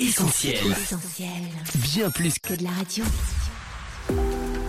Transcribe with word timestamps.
Essentiel. 0.00 0.56
Bien 1.74 2.10
plus 2.10 2.38
que 2.38 2.54
de 2.54 2.64
la 2.64 2.70
radio. 2.70 3.04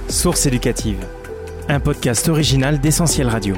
Source 0.10 0.46
éducative. 0.46 0.98
Un 1.70 1.80
podcast 1.80 2.28
original 2.28 2.82
d'Essentiel 2.82 3.29
Radio. 3.29 3.55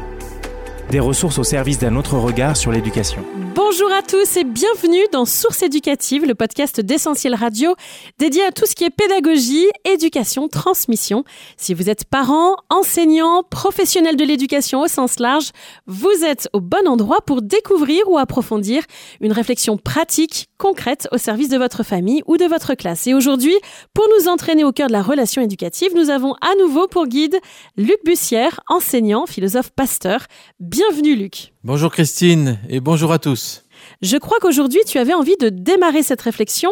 Des 0.92 1.00
ressources 1.00 1.40
au 1.40 1.44
service 1.44 1.80
d'un 1.80 1.96
autre 1.96 2.20
regard 2.20 2.56
sur 2.56 2.72
l'éducation. 2.72 3.26
Bonjour 3.56 3.92
à 3.92 4.02
tous 4.02 4.38
et 4.38 4.46
bienvenue 4.46 5.04
dans 5.12 5.26
Source 5.26 5.62
éducative, 5.62 6.26
le 6.26 6.34
podcast 6.34 6.82
d'Essentiel 6.82 7.36
Radio 7.36 7.76
dédié 8.18 8.44
à 8.44 8.52
tout 8.52 8.66
ce 8.66 8.74
qui 8.74 8.84
est 8.84 8.90
pédagogie, 8.90 9.68
éducation, 9.86 10.48
transmission. 10.48 11.24
Si 11.56 11.76
vous 11.76 11.88
êtes 11.88 12.04
parent, 12.06 12.56
enseignant, 12.72 13.44
professionnel 13.44 14.16
de 14.16 14.24
l'éducation 14.24 14.82
au 14.82 14.88
sens 14.88 15.20
large, 15.20 15.52
vous 15.86 16.24
êtes 16.24 16.50
au 16.54 16.62
bon 16.62 16.88
endroit 16.88 17.22
pour 17.28 17.44
découvrir 17.44 18.10
ou 18.10 18.18
approfondir 18.18 18.82
une 19.22 19.32
réflexion 19.32 19.78
pratique, 19.78 20.48
concrète 20.58 21.08
au 21.12 21.20
service 21.20 21.50
de 21.50 21.58
votre 21.58 21.84
famille 21.84 22.24
ou 22.26 22.38
de 22.38 22.46
votre 22.46 22.74
classe. 22.74 23.06
Et 23.06 23.14
aujourd'hui, 23.14 23.56
pour 23.94 24.08
nous 24.18 24.30
entraîner 24.30 24.64
au 24.64 24.72
cœur 24.72 24.88
de 24.88 24.94
la 24.94 25.04
relation 25.04 25.44
éducative, 25.44 25.92
nous 25.96 26.10
avons 26.10 26.34
à 26.42 26.56
nouveau 26.60 26.88
pour 26.88 27.06
guide 27.06 27.38
Luc 27.78 28.00
Bussière, 28.04 28.62
enseignant, 28.68 29.28
philosophe, 29.28 29.70
pasteur. 29.70 30.26
Bienvenue 30.60 31.16
Luc. 31.16 31.53
Bonjour 31.66 31.94
Christine 31.94 32.60
et 32.68 32.82
bonjour 32.82 33.14
à 33.14 33.20
tous. 33.20 33.64
Je 34.02 34.18
crois 34.18 34.38
qu'aujourd'hui, 34.42 34.82
tu 34.86 34.98
avais 34.98 35.14
envie 35.14 35.38
de 35.38 35.48
démarrer 35.48 36.04
cette 36.04 36.22
réflexion 36.22 36.70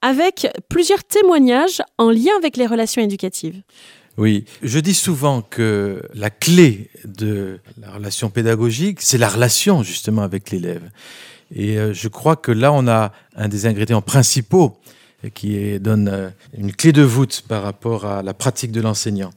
avec 0.00 0.48
plusieurs 0.68 1.04
témoignages 1.04 1.80
en 1.96 2.10
lien 2.10 2.32
avec 2.38 2.56
les 2.56 2.66
relations 2.66 3.00
éducatives. 3.00 3.62
Oui, 4.18 4.44
je 4.64 4.80
dis 4.80 4.94
souvent 4.94 5.42
que 5.42 6.02
la 6.14 6.28
clé 6.30 6.90
de 7.04 7.60
la 7.80 7.92
relation 7.92 8.30
pédagogique, 8.30 9.00
c'est 9.00 9.16
la 9.16 9.28
relation 9.28 9.84
justement 9.84 10.22
avec 10.22 10.50
l'élève. 10.50 10.90
Et 11.54 11.78
euh, 11.78 11.94
je 11.94 12.08
crois 12.08 12.34
que 12.34 12.50
là, 12.50 12.72
on 12.72 12.88
a 12.88 13.12
un 13.36 13.46
des 13.46 13.66
ingrédients 13.66 14.02
principaux 14.02 14.76
qui 15.30 15.78
donne 15.78 16.08
euh, 16.08 16.28
une 16.56 16.72
clé 16.72 16.92
de 16.92 17.02
voûte 17.02 17.44
par 17.46 17.62
rapport 17.62 18.06
à 18.06 18.22
la 18.22 18.34
pratique 18.34 18.72
de 18.72 18.80
l'enseignant. 18.80 19.30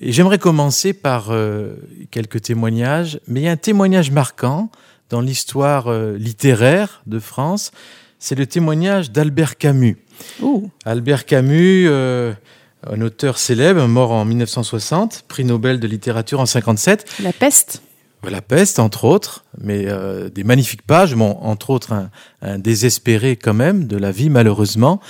Et 0.00 0.12
j'aimerais 0.12 0.38
commencer 0.38 0.92
par 0.92 1.30
euh, 1.30 1.76
quelques 2.10 2.42
témoignages, 2.42 3.20
mais 3.26 3.40
il 3.40 3.44
y 3.44 3.48
a 3.48 3.52
un 3.52 3.56
témoignage 3.56 4.10
marquant 4.10 4.70
dans 5.10 5.20
l'histoire 5.20 5.88
euh, 5.88 6.16
littéraire 6.16 7.02
de 7.06 7.18
France, 7.18 7.72
c'est 8.18 8.36
le 8.36 8.46
témoignage 8.46 9.10
d'Albert 9.10 9.58
Camus. 9.58 9.98
Albert 10.84 11.26
Camus, 11.26 11.86
euh, 11.88 12.32
un 12.86 13.00
auteur 13.00 13.36
célèbre, 13.38 13.86
mort 13.88 14.12
en 14.12 14.24
1960, 14.24 15.24
prix 15.28 15.44
Nobel 15.44 15.80
de 15.80 15.86
littérature 15.86 16.40
en 16.40 16.46
57. 16.46 17.06
La 17.22 17.32
peste. 17.32 17.82
La 18.28 18.42
peste, 18.42 18.78
entre 18.78 19.04
autres, 19.04 19.44
mais 19.58 19.84
euh, 19.86 20.28
des 20.28 20.44
magnifiques 20.44 20.82
pages, 20.82 21.14
bon, 21.14 21.38
entre 21.40 21.70
autres 21.70 21.94
un, 22.42 22.58
désespéré 22.58 23.36
quand 23.36 23.54
même 23.54 23.86
de 23.86 23.96
la 23.96 24.12
vie, 24.12 24.28
malheureusement, 24.28 25.00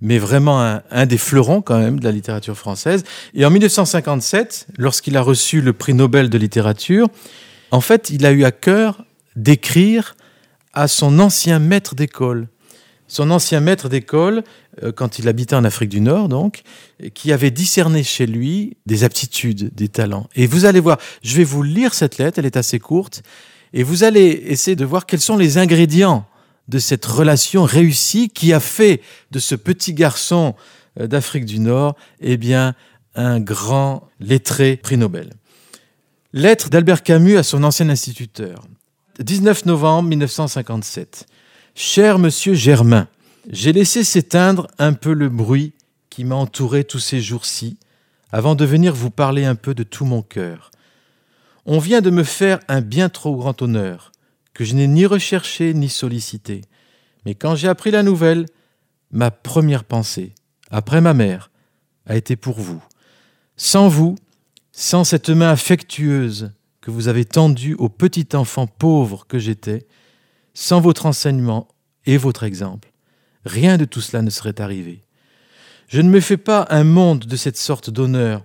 mais 0.00 0.18
vraiment 0.18 0.62
un, 0.62 0.82
un, 0.92 1.06
des 1.06 1.18
fleurons 1.18 1.62
quand 1.62 1.78
même 1.78 1.98
de 1.98 2.04
la 2.04 2.12
littérature 2.12 2.56
française. 2.56 3.02
Et 3.34 3.44
en 3.44 3.50
1957, 3.50 4.68
lorsqu'il 4.78 5.16
a 5.16 5.20
reçu 5.20 5.60
le 5.60 5.72
prix 5.72 5.94
Nobel 5.94 6.30
de 6.30 6.38
littérature, 6.38 7.08
en 7.72 7.80
fait, 7.80 8.10
il 8.10 8.24
a 8.24 8.30
eu 8.30 8.44
à 8.44 8.52
cœur 8.52 9.04
d'écrire 9.36 10.14
à 10.72 10.88
son 10.88 11.18
ancien 11.18 11.58
maître 11.58 11.94
d'école. 11.94 12.48
Son 13.10 13.32
ancien 13.32 13.58
maître 13.58 13.88
d'école, 13.88 14.44
euh, 14.84 14.92
quand 14.92 15.18
il 15.18 15.26
habitait 15.26 15.56
en 15.56 15.64
Afrique 15.64 15.88
du 15.88 16.00
Nord, 16.00 16.28
donc, 16.28 16.62
qui 17.12 17.32
avait 17.32 17.50
discerné 17.50 18.04
chez 18.04 18.24
lui 18.24 18.76
des 18.86 19.02
aptitudes, 19.02 19.74
des 19.74 19.88
talents. 19.88 20.28
Et 20.36 20.46
vous 20.46 20.64
allez 20.64 20.78
voir, 20.78 20.96
je 21.24 21.36
vais 21.36 21.42
vous 21.42 21.64
lire 21.64 21.92
cette 21.92 22.18
lettre, 22.18 22.38
elle 22.38 22.46
est 22.46 22.56
assez 22.56 22.78
courte, 22.78 23.24
et 23.72 23.82
vous 23.82 24.04
allez 24.04 24.44
essayer 24.46 24.76
de 24.76 24.84
voir 24.84 25.06
quels 25.06 25.20
sont 25.20 25.36
les 25.36 25.58
ingrédients 25.58 26.24
de 26.68 26.78
cette 26.78 27.04
relation 27.04 27.64
réussie 27.64 28.28
qui 28.28 28.52
a 28.52 28.60
fait 28.60 29.00
de 29.32 29.40
ce 29.40 29.56
petit 29.56 29.92
garçon 29.92 30.54
euh, 31.00 31.08
d'Afrique 31.08 31.46
du 31.46 31.58
Nord, 31.58 31.96
eh 32.20 32.36
bien, 32.36 32.76
un 33.16 33.40
grand 33.40 34.08
lettré 34.20 34.76
prix 34.76 34.98
Nobel. 34.98 35.30
Lettre 36.32 36.70
d'Albert 36.70 37.02
Camus 37.02 37.38
à 37.38 37.42
son 37.42 37.64
ancien 37.64 37.88
instituteur. 37.88 38.62
19 39.18 39.66
novembre 39.66 40.10
1957. 40.10 41.26
Cher 41.74 42.18
monsieur 42.18 42.54
Germain, 42.54 43.06
j'ai 43.48 43.72
laissé 43.72 44.02
s'éteindre 44.02 44.66
un 44.78 44.92
peu 44.92 45.12
le 45.12 45.28
bruit 45.28 45.72
qui 46.10 46.24
m'a 46.24 46.34
entouré 46.34 46.84
tous 46.84 46.98
ces 46.98 47.20
jours-ci, 47.20 47.78
avant 48.32 48.54
de 48.54 48.64
venir 48.64 48.94
vous 48.94 49.10
parler 49.10 49.44
un 49.44 49.54
peu 49.54 49.74
de 49.74 49.84
tout 49.84 50.04
mon 50.04 50.22
cœur. 50.22 50.70
On 51.66 51.78
vient 51.78 52.00
de 52.00 52.10
me 52.10 52.24
faire 52.24 52.58
un 52.68 52.80
bien 52.80 53.08
trop 53.08 53.36
grand 53.36 53.62
honneur, 53.62 54.10
que 54.52 54.64
je 54.64 54.74
n'ai 54.74 54.88
ni 54.88 55.06
recherché 55.06 55.72
ni 55.72 55.88
sollicité. 55.88 56.62
Mais 57.24 57.34
quand 57.34 57.54
j'ai 57.54 57.68
appris 57.68 57.92
la 57.92 58.02
nouvelle, 58.02 58.46
ma 59.12 59.30
première 59.30 59.84
pensée, 59.84 60.34
après 60.70 61.00
ma 61.00 61.14
mère, 61.14 61.50
a 62.06 62.16
été 62.16 62.34
pour 62.34 62.58
vous. 62.60 62.82
Sans 63.56 63.88
vous, 63.88 64.16
sans 64.72 65.04
cette 65.04 65.30
main 65.30 65.50
affectueuse 65.50 66.52
que 66.80 66.90
vous 66.90 67.08
avez 67.08 67.24
tendu 67.24 67.74
au 67.74 67.88
petit 67.88 68.28
enfant 68.34 68.66
pauvre 68.66 69.26
que 69.28 69.38
j'étais, 69.38 69.86
sans 70.54 70.80
votre 70.80 71.06
enseignement 71.06 71.68
et 72.06 72.16
votre 72.16 72.44
exemple, 72.44 72.92
rien 73.44 73.76
de 73.76 73.84
tout 73.84 74.00
cela 74.00 74.22
ne 74.22 74.30
serait 74.30 74.60
arrivé. 74.60 75.02
Je 75.88 76.00
ne 76.00 76.10
me 76.10 76.20
fais 76.20 76.36
pas 76.36 76.66
un 76.70 76.84
monde 76.84 77.26
de 77.26 77.36
cette 77.36 77.56
sorte 77.56 77.90
d'honneur, 77.90 78.44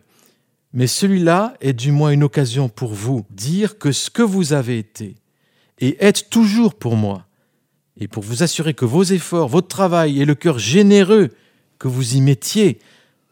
mais 0.73 0.88
celui-là 0.88 1.55
est 1.61 1.73
du 1.73 1.91
moins 1.91 2.11
une 2.11 2.23
occasion 2.23 2.69
pour 2.69 2.93
vous 2.93 3.25
dire 3.29 3.77
que 3.77 3.91
ce 3.91 4.09
que 4.09 4.21
vous 4.21 4.53
avez 4.53 4.77
été 4.77 5.16
et 5.79 5.97
êtes 6.03 6.29
toujours 6.29 6.75
pour 6.75 6.95
moi, 6.95 7.25
et 7.97 8.07
pour 8.07 8.23
vous 8.23 8.43
assurer 8.43 8.73
que 8.73 8.85
vos 8.85 9.03
efforts, 9.03 9.47
votre 9.47 9.67
travail 9.67 10.22
et 10.22 10.25
le 10.25 10.35
cœur 10.35 10.59
généreux 10.59 11.29
que 11.79 11.87
vous 11.87 12.16
y 12.16 12.22
mettiez 12.22 12.79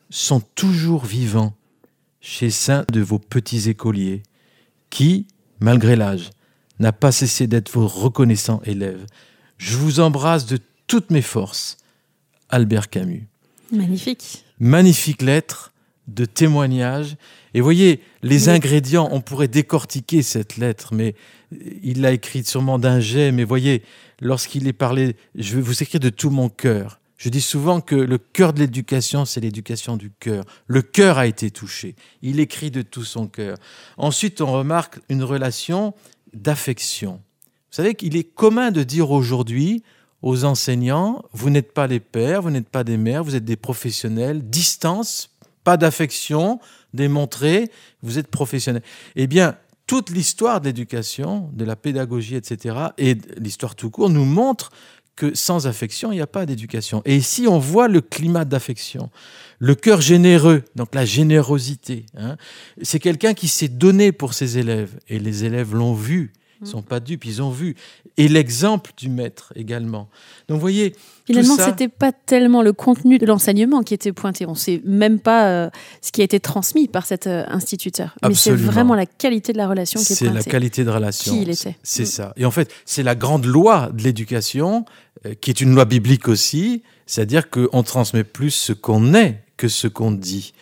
sont 0.10 0.40
toujours 0.40 1.06
vivants 1.06 1.54
chez 2.22 2.50
saint 2.50 2.86
de 2.92 3.02
vos 3.02 3.20
petits 3.20 3.70
écoliers 3.70 4.24
qui, 4.90 5.28
malgré 5.60 5.96
l'âge, 5.96 6.30
n'a 6.80 6.92
pas 6.92 7.12
cessé 7.12 7.48
d'être 7.48 7.72
vos 7.72 7.88
reconnaissants 7.88 8.62
élèves. 8.66 9.06
Je 9.58 9.78
vous 9.78 10.00
embrasse 10.00 10.46
de 10.46 10.60
toutes 10.88 11.12
mes 11.12 11.22
forces. 11.22 11.78
Albert 12.50 12.90
Camus. 12.90 13.28
Magnifique. 13.72 14.44
Magnifique 14.60 15.22
lettre 15.22 15.74
de 16.08 16.26
témoignage. 16.26 17.16
Et 17.54 17.62
voyez, 17.62 18.02
les 18.22 18.50
ingrédients, 18.50 19.08
on 19.12 19.22
pourrait 19.22 19.48
décortiquer 19.48 20.22
cette 20.22 20.58
lettre, 20.58 20.94
mais 20.94 21.16
il 21.82 22.02
l'a 22.02 22.12
écrite 22.12 22.48
sûrement 22.48 22.80
d'un 22.80 23.00
jet, 23.00 23.32
mais 23.32 23.44
voyez, 23.44 23.84
lorsqu'il 24.20 24.68
est 24.68 24.74
parlé, 24.74 25.16
je 25.36 25.56
vais 25.56 25.62
vous 25.62 25.82
écrire 25.82 26.00
de 26.00 26.10
tout 26.10 26.30
mon 26.30 26.50
cœur. 26.50 27.00
Je 27.18 27.30
dis 27.30 27.42
souvent 27.42 27.80
que 27.80 27.96
le 27.96 28.18
cœur 28.18 28.52
de 28.52 28.60
l'éducation, 28.60 29.24
c'est 29.24 29.40
l'éducation 29.40 29.96
du 29.96 30.12
cœur. 30.12 30.44
Le 30.68 30.82
cœur 30.82 31.18
a 31.18 31.26
été 31.26 31.52
touché. 31.52 31.96
Il 32.22 32.42
écrit 32.42 32.70
de 32.70 32.82
tout 32.82 33.06
son 33.06 33.28
cœur. 33.28 33.58
Ensuite, 33.96 34.42
on 34.42 34.52
remarque 34.52 35.00
une 35.08 35.24
relation 35.24 35.94
d'affection. 36.34 37.14
Vous 37.14 37.78
savez 37.78 37.96
qu'il 37.96 38.16
est 38.16 38.24
commun 38.24 38.72
de 38.72 38.84
dire 38.84 39.12
aujourd'hui 39.12 39.84
aux 40.22 40.46
enseignants, 40.46 41.24
vous 41.34 41.50
n'êtes 41.50 41.74
pas 41.74 41.88
les 41.88 42.00
pères, 42.00 42.42
vous 42.42 42.50
n'êtes 42.50 42.70
pas 42.70 42.84
des 42.84 42.98
mères, 42.98 43.24
vous 43.24 43.36
êtes 43.36 43.46
des 43.46 43.58
professionnels, 43.58 44.48
distance, 44.50 45.32
pas 45.64 45.76
d'affection 45.78 46.60
démontrée, 46.94 47.70
vous 48.02 48.20
êtes 48.20 48.28
professionnels. 48.28 48.84
Eh 49.16 49.28
bien, 49.28 49.58
toute 49.86 50.10
l'histoire 50.10 50.62
de 50.62 50.68
l'éducation, 50.68 51.50
de 51.54 51.66
la 51.66 51.76
pédagogie, 51.76 52.36
etc., 52.36 52.78
et 52.98 53.18
l'histoire 53.38 53.76
tout 53.76 53.90
court 53.90 54.10
nous 54.10 54.26
montre 54.26 54.72
que 55.16 55.36
sans 55.36 55.68
affection, 55.68 56.12
il 56.12 56.16
n'y 56.16 56.22
a 56.22 56.28
pas 56.28 56.46
d'éducation. 56.46 57.02
Et 57.06 57.16
ici, 57.16 57.48
on 57.48 57.60
voit 57.60 57.88
le 57.88 58.02
climat 58.02 58.46
d'affection, 58.46 59.10
le 59.60 59.76
cœur 59.76 60.02
généreux, 60.02 60.64
donc 60.76 60.96
la 60.96 61.06
générosité. 61.06 62.06
Hein. 62.18 62.38
C'est 62.82 63.00
quelqu'un 63.00 63.34
qui 63.34 63.48
s'est 63.48 63.68
donné 63.68 64.12
pour 64.12 64.34
ses 64.34 64.58
élèves, 64.58 65.00
et 65.08 65.20
les 65.20 65.46
élèves 65.46 65.76
l'ont 65.76 65.94
vu. 65.94 66.34
Ils 66.64 66.68
ne 66.68 66.72
sont 66.72 66.82
pas 66.82 67.00
dupes, 67.00 67.26
ils 67.26 67.42
ont 67.42 67.50
vu. 67.50 67.76
Et 68.18 68.28
l'exemple 68.28 68.92
du 68.98 69.10
maître 69.10 69.52
également. 69.56 70.10
Donc, 70.48 70.56
vous 70.56 70.62
voyez. 70.62 70.96
Finalement, 71.26 71.58
ce 71.58 71.70
n'était 71.70 71.88
pas 71.88 72.12
tellement 72.12 72.62
le 72.62 72.74
contenu 72.74 73.18
de 73.18 73.26
l'enseignement 73.26 73.84
qui 73.84 73.94
était 73.94 74.12
pointé. 74.12 74.46
On 74.46 74.52
ne 74.52 74.58
sait 74.58 74.82
même 74.86 75.20
pas 75.20 75.48
euh, 75.48 75.70
ce 76.02 76.12
qui 76.12 76.22
a 76.22 76.24
été 76.24 76.40
transmis 76.40 76.88
par 76.88 77.06
cet 77.06 77.28
euh, 77.28 77.44
instituteur. 77.48 78.16
Mais 78.28 78.34
c'est 78.34 78.52
vraiment 78.52 78.96
la 78.96 79.06
qualité 79.06 79.54
de 79.54 79.58
la 79.58 79.68
relation 79.68 80.00
qui 80.00 80.14
est 80.14 80.16
pointée. 80.18 80.40
C'est 80.40 80.48
la 80.48 80.52
qualité 80.52 80.84
de 80.84 80.90
relation. 80.90 81.34
Qui 81.34 81.42
il 81.44 81.50
était. 81.50 81.78
C'est 81.84 82.04
mm. 82.04 82.08
ça. 82.08 82.34
Et 82.38 82.46
en 82.46 82.52
fait, 82.52 82.72
c'est 82.86 83.04
la 83.04 83.16
grande 83.16 83.46
loi 83.46 83.90
de 83.94 84.04
l'éducation, 84.04 84.86
euh, 85.26 85.34
qui 85.40 85.50
est 85.50 85.62
une 85.62 85.74
loi 85.74 85.86
biblique 85.86 86.28
aussi. 86.28 86.84
C'est-à-dire 87.06 87.50
qu'on 87.50 87.84
transmet 87.84 88.24
plus 88.24 88.52
ce 88.52 88.74
qu'on 88.74 89.14
est 89.14 89.44
que 89.64 89.70
ce 89.70 89.88
qu'on 89.88 90.12
dit. 90.12 90.54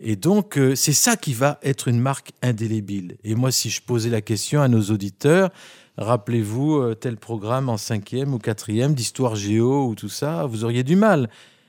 Et 0.00 0.16
donc, 0.16 0.56
euh, 0.56 0.74
c'est 0.74 0.94
ça 0.94 1.16
qui 1.16 1.34
va 1.34 1.60
être 1.62 1.86
une 1.86 2.00
marque 2.00 2.32
indélébile. 2.40 3.18
Et 3.22 3.34
moi, 3.34 3.52
si 3.52 3.68
je 3.68 3.82
posais 3.82 4.08
la 4.08 4.22
question 4.22 4.62
à 4.62 4.68
nos 4.68 4.84
auditeurs, 4.84 5.50
rappelez-vous 5.98 6.76
euh, 6.76 6.94
tel 6.94 7.18
programme 7.18 7.68
en 7.68 7.76
cinquième 7.76 8.32
ou 8.32 8.38
quatrième 8.38 8.94
d'histoire 8.94 9.36
géo 9.36 9.86
ou 9.86 9.94
tout 9.94 10.08
ça, 10.08 10.46
vous 10.46 10.64
auriez 10.64 10.82
du 10.82 10.96
mal. 10.96 11.28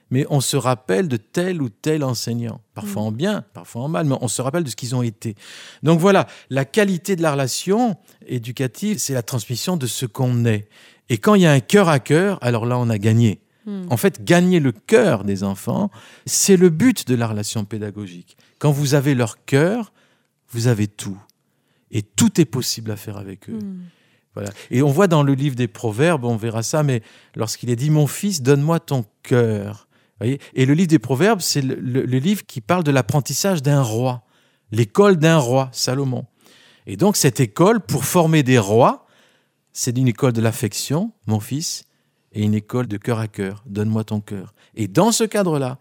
Mais 0.09 0.25
on 0.29 0.39
se 0.39 0.55
rappelle 0.55 1.09
de 1.09 1.17
tel 1.17 1.61
ou 1.61 1.67
tel 1.67 2.01
enseignant, 2.05 2.61
parfois 2.73 3.01
en 3.01 3.11
bien, 3.11 3.43
parfois 3.53 3.81
en 3.81 3.89
mal, 3.89 4.05
mais 4.05 4.15
on 4.21 4.29
se 4.29 4.41
rappelle 4.41 4.63
de 4.63 4.69
ce 4.69 4.77
qu'ils 4.77 4.95
ont 4.95 5.03
été. 5.03 5.35
Donc 5.83 5.99
voilà, 5.99 6.27
la 6.49 6.63
qualité 6.63 7.17
de 7.17 7.21
la 7.21 7.33
relation 7.33 7.97
éducative, 8.25 8.99
c'est 8.99 9.13
la 9.13 9.21
transmission 9.21 9.75
de 9.75 9.85
ce 9.85 10.05
qu'on 10.05 10.45
est. 10.45 10.69
Et 11.09 11.17
quand 11.17 11.35
il 11.35 11.41
y 11.41 11.45
a 11.45 11.51
un 11.51 11.59
cœur 11.59 11.89
à 11.89 11.99
cœur, 11.99 12.39
alors 12.41 12.65
là, 12.65 12.77
on 12.77 12.89
a 12.89 12.97
gagné. 12.97 13.41
En 13.89 13.97
fait, 13.97 14.23
gagner 14.23 14.59
le 14.59 14.71
cœur 14.71 15.23
des 15.23 15.43
enfants, 15.43 15.89
c'est 16.25 16.57
le 16.57 16.69
but 16.69 17.07
de 17.07 17.15
la 17.15 17.27
relation 17.27 17.65
pédagogique. 17.65 18.37
Quand 18.59 18.71
vous 18.71 18.93
avez 18.93 19.15
leur 19.15 19.43
cœur, 19.45 19.91
vous 20.49 20.67
avez 20.67 20.87
tout. 20.87 21.17
Et 21.91 22.01
tout 22.01 22.39
est 22.39 22.45
possible 22.45 22.91
à 22.91 22.95
faire 22.95 23.17
avec 23.17 23.49
eux. 23.49 23.59
Hmm. 23.59 23.81
Voilà. 24.35 24.51
Et 24.69 24.81
on 24.81 24.89
voit 24.89 25.07
dans 25.07 25.23
le 25.23 25.33
livre 25.33 25.55
des 25.55 25.67
Proverbes, 25.67 26.23
on 26.23 26.35
verra 26.35 26.63
ça, 26.63 26.83
mais 26.83 27.01
lorsqu'il 27.35 27.69
est 27.69 27.75
dit 27.75 27.89
Mon 27.89 28.07
fils, 28.07 28.41
donne-moi 28.41 28.79
ton 28.79 29.05
cœur. 29.23 29.87
Et 30.21 30.65
le 30.65 30.73
livre 30.73 30.89
des 30.89 30.99
Proverbes, 30.99 31.39
c'est 31.39 31.61
le, 31.61 32.01
livre 32.03 32.45
qui 32.45 32.59
parle 32.61 32.83
de 32.83 32.91
l'apprentissage 32.91 33.63
d'un 33.63 33.81
roi, 33.81 34.23
l'école 34.71 35.17
d'un 35.17 35.37
roi, 35.37 35.69
Salomon. 35.71 36.25
Et 36.87 36.97
donc, 36.97 37.15
cette 37.15 37.39
école, 37.39 37.79
pour 37.79 38.03
former 38.03 38.43
des 38.43 38.59
rois, 38.59 39.05
c'est 39.71 39.97
une 39.97 40.07
école 40.07 40.33
de 40.33 40.41
l'affection, 40.41 41.13
mon 41.25 41.39
fils, 41.39 41.85
et 42.33 42.43
une 42.43 42.53
école 42.53 42.87
de 42.87 42.97
cœur 42.97 43.19
à 43.19 43.27
cœur. 43.27 43.63
Donne-moi 43.65 44.03
ton 44.03 44.21
cœur. 44.21 44.53
Et 44.75 44.87
dans 44.87 45.11
ce 45.11 45.23
cadre-là, 45.23 45.79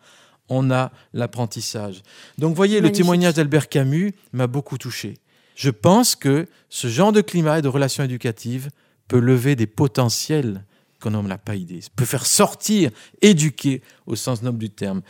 on 0.48 0.70
a 0.70 0.92
l'apprentissage. 1.12 2.02
Donc, 2.38 2.54
voyez, 2.54 2.80
le 2.80 2.90
témoignage 2.90 3.34
d'Albert 3.34 3.68
Camus 3.68 4.12
m'a 4.32 4.46
beaucoup 4.46 4.78
touché. 4.78 5.14
Je 5.54 5.70
pense 5.70 6.14
que 6.16 6.46
ce 6.68 6.88
genre 6.88 7.12
de 7.12 7.20
climat 7.20 7.58
et 7.58 7.62
de 7.62 7.68
relations 7.68 8.04
éducatives 8.04 8.70
peut 9.08 9.18
lever 9.18 9.56
des 9.56 9.66
potentiels 9.66 10.64
qu'on 11.00 11.10
n'en 11.10 11.28
a 11.30 11.38
pas 11.38 11.54
idée, 11.54 11.80
peut 11.96 12.04
faire 12.04 12.26
sortir, 12.26 12.90
éduquer 13.22 13.82
au 14.06 14.16
sens 14.16 14.42
noble 14.42 14.58
du 14.58 14.70
terme. 14.70 15.02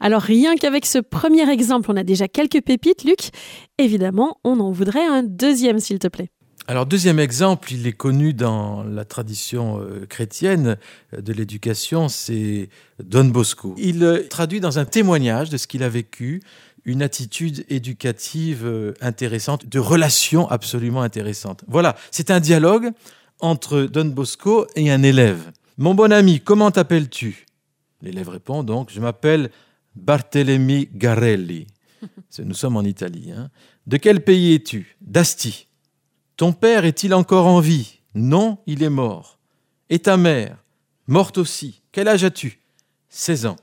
Alors 0.00 0.22
rien 0.22 0.56
qu'avec 0.56 0.86
ce 0.86 0.98
premier 0.98 1.48
exemple, 1.50 1.90
on 1.90 1.96
a 1.96 2.04
déjà 2.04 2.28
quelques 2.28 2.60
pépites, 2.62 3.04
Luc. 3.04 3.30
Évidemment, 3.78 4.38
on 4.44 4.58
en 4.60 4.70
voudrait 4.70 5.06
un 5.06 5.22
deuxième, 5.22 5.78
s'il 5.78 5.98
te 5.98 6.08
plaît. 6.08 6.30
Alors 6.70 6.84
deuxième 6.84 7.18
exemple, 7.18 7.72
il 7.72 7.86
est 7.86 7.94
connu 7.94 8.34
dans 8.34 8.82
la 8.82 9.06
tradition 9.06 9.80
euh, 9.80 10.04
chrétienne 10.04 10.76
de 11.16 11.32
l'éducation, 11.32 12.10
c'est 12.10 12.68
Don 13.02 13.24
Bosco. 13.24 13.74
Il 13.78 14.04
euh, 14.04 14.28
traduit 14.28 14.60
dans 14.60 14.78
un 14.78 14.84
témoignage 14.84 15.48
de 15.48 15.56
ce 15.56 15.66
qu'il 15.66 15.82
a 15.82 15.88
vécu 15.88 16.42
une 16.84 17.00
attitude 17.00 17.64
éducative 17.70 18.66
euh, 18.66 18.92
intéressante, 19.00 19.64
de 19.64 19.78
relations 19.78 20.46
absolument 20.50 21.00
intéressantes. 21.00 21.64
Voilà, 21.68 21.96
c'est 22.10 22.30
un 22.30 22.38
dialogue 22.38 22.90
entre 23.40 23.84
Don 23.84 24.04
Bosco 24.04 24.66
et 24.76 24.90
un 24.90 25.02
élève. 25.02 25.50
Mon 25.78 25.94
bon 25.94 26.12
ami, 26.12 26.38
comment 26.38 26.70
t'appelles-tu? 26.70 27.46
L'élève 28.02 28.28
répond 28.28 28.62
donc, 28.62 28.90
je 28.92 29.00
m'appelle 29.00 29.48
Barthélemy 29.96 30.90
Garelli. 30.92 31.66
Nous 32.44 32.54
sommes 32.54 32.76
en 32.76 32.82
Italie. 32.82 33.32
Hein. 33.34 33.48
De 33.86 33.96
quel 33.96 34.22
pays 34.22 34.52
es-tu 34.52 34.98
D'Asti. 35.00 35.67
Ton 36.38 36.52
père 36.52 36.84
est-il 36.84 37.14
encore 37.14 37.48
en 37.48 37.58
vie? 37.58 37.98
Non, 38.14 38.58
il 38.66 38.84
est 38.84 38.90
mort. 38.90 39.40
Et 39.90 39.98
ta 39.98 40.16
mère 40.16 40.62
Morte 41.08 41.36
aussi. 41.36 41.82
Quel 41.90 42.06
âge 42.06 42.22
as-tu? 42.22 42.60
16 43.08 43.46
ans. 43.46 43.56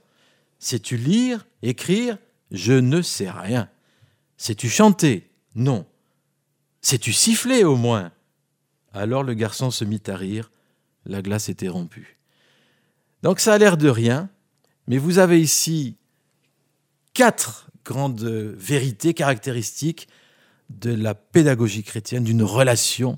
Sais-tu 0.60 0.98
lire, 0.98 1.48
écrire? 1.62 2.18
Je 2.52 2.74
ne 2.74 3.02
sais 3.02 3.30
rien. 3.30 3.70
Sais-tu 4.36 4.68
chanter? 4.68 5.32
Non. 5.56 5.86
Sais-tu 6.82 7.14
siffler 7.14 7.64
au 7.64 7.78
moins? 7.78 8.12
Alors 8.92 9.24
le 9.24 9.36
garçon 9.36 9.72
se 9.72 9.86
mit 9.86 10.02
à 10.08 10.18
rire. 10.18 10.52
La 11.06 11.22
glace 11.22 11.48
était 11.48 11.70
rompue. 11.70 12.18
Donc 13.24 13.40
ça 13.40 13.54
a 13.54 13.58
l'air 13.58 13.78
de 13.78 13.88
rien, 13.88 14.30
mais 14.88 14.98
vous 14.98 15.20
avez 15.20 15.40
ici 15.40 15.96
quatre 17.14 17.70
grandes 17.86 18.22
vérités 18.22 19.14
caractéristiques 19.14 20.10
de 20.70 20.94
la 20.94 21.16
pédagogie 21.16 21.84
chrétienne, 21.84 22.24
d'une 22.24 22.44
relation 22.44 23.18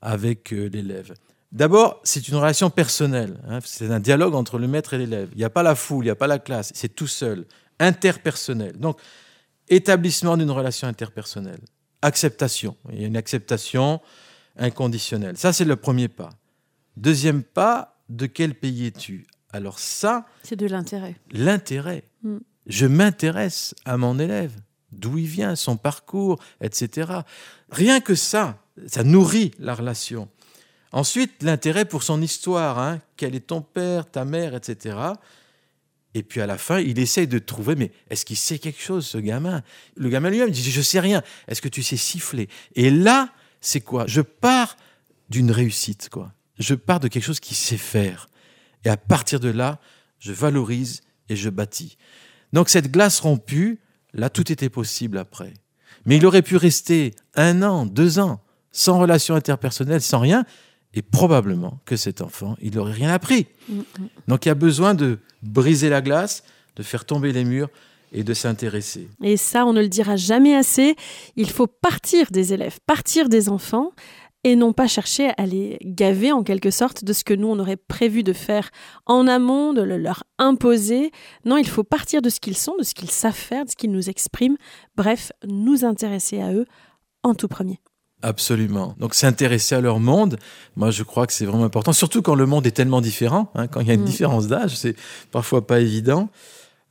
avec 0.00 0.52
euh, 0.52 0.68
l'élève. 0.68 1.14
D'abord, 1.52 2.00
c'est 2.04 2.28
une 2.28 2.36
relation 2.36 2.70
personnelle. 2.70 3.40
Hein. 3.48 3.60
c'est 3.64 3.90
un 3.90 4.00
dialogue 4.00 4.34
entre 4.34 4.58
le 4.58 4.68
maître 4.68 4.94
et 4.94 4.98
l'élève. 4.98 5.30
Il 5.32 5.38
n'y 5.38 5.44
a 5.44 5.50
pas 5.50 5.62
la 5.62 5.74
foule, 5.74 6.04
il 6.04 6.08
n'y 6.08 6.12
a 6.12 6.16
pas 6.16 6.26
la 6.26 6.38
classe, 6.38 6.72
c'est 6.74 6.94
tout 6.94 7.06
seul 7.06 7.46
interpersonnel. 7.78 8.78
Donc, 8.78 9.00
établissement 9.68 10.36
d'une 10.36 10.50
relation 10.50 10.88
interpersonnelle. 10.88 11.60
Acceptation. 12.02 12.76
Il 12.92 13.00
y 13.00 13.04
a 13.04 13.06
une 13.06 13.16
acceptation 13.16 14.00
inconditionnelle. 14.58 15.36
Ça, 15.36 15.52
c'est 15.52 15.64
le 15.64 15.76
premier 15.76 16.08
pas. 16.08 16.30
Deuxième 16.96 17.42
pas, 17.42 18.00
de 18.08 18.26
quel 18.26 18.54
pays 18.54 18.86
es-tu? 18.86 19.26
Alors 19.52 19.78
ça... 19.78 20.26
C'est 20.42 20.56
de 20.56 20.66
l'intérêt. 20.66 21.16
L'intérêt. 21.30 22.04
Hmm. 22.22 22.38
Je 22.66 22.86
m'intéresse 22.86 23.74
à 23.84 23.96
mon 23.96 24.18
élève, 24.18 24.52
d'où 24.96 25.18
il 25.18 25.26
vient, 25.26 25.56
son 25.56 25.76
parcours, 25.76 26.42
etc. 26.60 27.12
Rien 27.70 28.00
que 28.00 28.14
ça, 28.14 28.58
ça 28.86 29.04
nourrit 29.04 29.52
la 29.58 29.74
relation. 29.74 30.28
Ensuite, 30.92 31.42
l'intérêt 31.42 31.84
pour 31.84 32.02
son 32.02 32.22
histoire. 32.22 32.78
Hein. 32.78 33.00
Quel 33.16 33.34
est 33.34 33.48
ton 33.48 33.60
père, 33.60 34.10
ta 34.10 34.24
mère, 34.24 34.54
etc. 34.54 34.96
Et 36.14 36.22
puis 36.22 36.40
à 36.40 36.46
la 36.46 36.56
fin, 36.56 36.80
il 36.80 36.98
essaye 36.98 37.26
de 37.26 37.38
trouver, 37.38 37.74
mais 37.74 37.92
est-ce 38.08 38.24
qu'il 38.24 38.38
sait 38.38 38.58
quelque 38.58 38.80
chose, 38.80 39.06
ce 39.06 39.18
gamin? 39.18 39.62
Le 39.96 40.08
gamin 40.08 40.30
lui-même 40.30 40.50
dit, 40.50 40.62
je 40.62 40.80
sais 40.80 41.00
rien. 41.00 41.22
Est-ce 41.46 41.60
que 41.60 41.68
tu 41.68 41.82
sais 41.82 41.98
siffler? 41.98 42.48
Et 42.74 42.90
là, 42.90 43.28
c'est 43.60 43.82
quoi? 43.82 44.06
Je 44.06 44.22
pars 44.22 44.76
d'une 45.28 45.50
réussite, 45.50 46.08
quoi. 46.08 46.32
Je 46.58 46.74
pars 46.74 47.00
de 47.00 47.08
quelque 47.08 47.24
chose 47.24 47.40
qu'il 47.40 47.56
sait 47.56 47.76
faire. 47.76 48.28
Et 48.84 48.88
à 48.88 48.96
partir 48.96 49.40
de 49.40 49.48
là, 49.48 49.78
je 50.18 50.32
valorise 50.32 51.02
et 51.28 51.36
je 51.36 51.50
bâtis. 51.50 51.98
Donc 52.52 52.70
cette 52.70 52.90
glace 52.90 53.20
rompue, 53.20 53.78
là, 54.16 54.30
tout 54.30 54.50
était 54.50 54.68
possible 54.68 55.18
après. 55.18 55.54
Mais 56.04 56.16
il 56.16 56.26
aurait 56.26 56.42
pu 56.42 56.56
rester 56.56 57.14
un 57.34 57.62
an, 57.62 57.86
deux 57.86 58.18
ans, 58.18 58.40
sans 58.72 58.98
relation 58.98 59.34
interpersonnelle, 59.34 60.00
sans 60.00 60.18
rien, 60.18 60.44
et 60.94 61.02
probablement 61.02 61.80
que 61.84 61.96
cet 61.96 62.22
enfant, 62.22 62.56
il 62.60 62.74
n'aurait 62.74 62.92
rien 62.92 63.10
appris. 63.12 63.46
Donc 64.28 64.46
il 64.46 64.48
y 64.48 64.52
a 64.52 64.54
besoin 64.54 64.94
de 64.94 65.18
briser 65.42 65.88
la 65.88 66.00
glace, 66.00 66.42
de 66.76 66.82
faire 66.82 67.04
tomber 67.04 67.32
les 67.32 67.44
murs 67.44 67.68
et 68.12 68.24
de 68.24 68.34
s'intéresser. 68.34 69.08
Et 69.22 69.36
ça, 69.36 69.66
on 69.66 69.72
ne 69.72 69.80
le 69.80 69.88
dira 69.88 70.16
jamais 70.16 70.54
assez. 70.54 70.96
Il 71.36 71.50
faut 71.50 71.66
partir 71.66 72.30
des 72.30 72.54
élèves, 72.54 72.78
partir 72.86 73.28
des 73.28 73.48
enfants 73.48 73.92
et 74.46 74.54
non 74.54 74.72
pas 74.72 74.86
chercher 74.86 75.32
à 75.38 75.44
les 75.44 75.76
gaver 75.82 76.30
en 76.30 76.44
quelque 76.44 76.70
sorte 76.70 77.02
de 77.02 77.12
ce 77.12 77.24
que 77.24 77.34
nous, 77.34 77.48
on 77.48 77.58
aurait 77.58 77.76
prévu 77.76 78.22
de 78.22 78.32
faire 78.32 78.70
en 79.04 79.26
amont, 79.26 79.72
de 79.72 79.82
le 79.82 79.98
leur 79.98 80.22
imposer. 80.38 81.10
Non, 81.44 81.56
il 81.56 81.66
faut 81.66 81.82
partir 81.82 82.22
de 82.22 82.30
ce 82.30 82.38
qu'ils 82.38 82.56
sont, 82.56 82.76
de 82.78 82.84
ce 82.84 82.94
qu'ils 82.94 83.10
savent 83.10 83.34
faire, 83.34 83.64
de 83.64 83.70
ce 83.70 83.74
qu'ils 83.74 83.90
nous 83.90 84.08
expriment. 84.08 84.56
Bref, 84.96 85.32
nous 85.44 85.84
intéresser 85.84 86.40
à 86.40 86.52
eux 86.52 86.64
en 87.24 87.34
tout 87.34 87.48
premier. 87.48 87.80
Absolument. 88.22 88.94
Donc 89.00 89.16
s'intéresser 89.16 89.74
à 89.74 89.80
leur 89.80 89.98
monde, 89.98 90.38
moi 90.76 90.92
je 90.92 91.02
crois 91.02 91.26
que 91.26 91.32
c'est 91.32 91.44
vraiment 91.44 91.64
important, 91.64 91.92
surtout 91.92 92.22
quand 92.22 92.36
le 92.36 92.46
monde 92.46 92.68
est 92.68 92.70
tellement 92.70 93.00
différent, 93.00 93.50
hein, 93.56 93.66
quand 93.66 93.80
il 93.80 93.88
y 93.88 93.90
a 93.90 93.94
une 93.94 94.02
mm. 94.02 94.04
différence 94.04 94.46
d'âge, 94.46 94.76
c'est 94.76 94.94
parfois 95.32 95.66
pas 95.66 95.80
évident. 95.80 96.30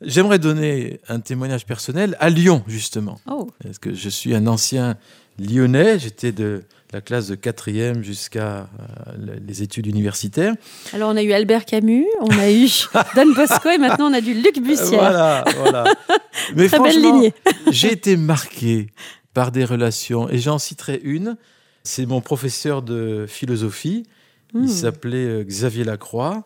J'aimerais 0.01 0.39
donner 0.39 0.99
un 1.07 1.21
témoignage 1.21 1.65
personnel 1.65 2.17
à 2.19 2.29
Lyon, 2.29 2.63
justement. 2.67 3.17
Oh. 3.31 3.47
Parce 3.63 3.79
que 3.79 3.93
je 3.93 4.09
suis 4.09 4.35
un 4.35 4.45
ancien 4.45 4.97
lyonnais, 5.39 5.99
j'étais 5.99 6.33
de 6.33 6.65
la 6.95 7.01
classe 7.01 7.27
de 7.27 7.35
quatrième 7.35 8.05
jusqu'à 8.05 8.69
euh, 8.79 9.37
les 9.45 9.61
études 9.61 9.85
universitaires. 9.85 10.53
Alors 10.93 11.11
on 11.11 11.17
a 11.17 11.23
eu 11.23 11.33
Albert 11.33 11.65
Camus, 11.65 12.07
on 12.21 12.29
a 12.29 12.49
eu 12.49 12.69
Don 13.17 13.33
Bosco 13.35 13.69
et 13.69 13.77
maintenant 13.77 14.09
on 14.09 14.13
a 14.13 14.21
du 14.21 14.33
Luc 14.33 14.61
Bussière. 14.61 15.01
Voilà, 15.01 15.43
voilà. 15.57 15.83
Mais 16.55 16.69
Très 16.69 16.79
belle 16.79 17.01
lignée. 17.01 17.33
j'ai 17.69 17.91
été 17.91 18.15
marqué 18.15 18.87
par 19.33 19.51
des 19.51 19.65
relations. 19.65 20.29
Et 20.29 20.37
j'en 20.37 20.57
citerai 20.57 21.01
une. 21.03 21.35
C'est 21.83 22.05
mon 22.05 22.21
professeur 22.21 22.81
de 22.81 23.25
philosophie. 23.27 24.05
Il 24.53 24.61
hmm. 24.61 24.67
s'appelait 24.69 25.17
euh, 25.17 25.43
Xavier 25.43 25.83
Lacroix. 25.83 26.45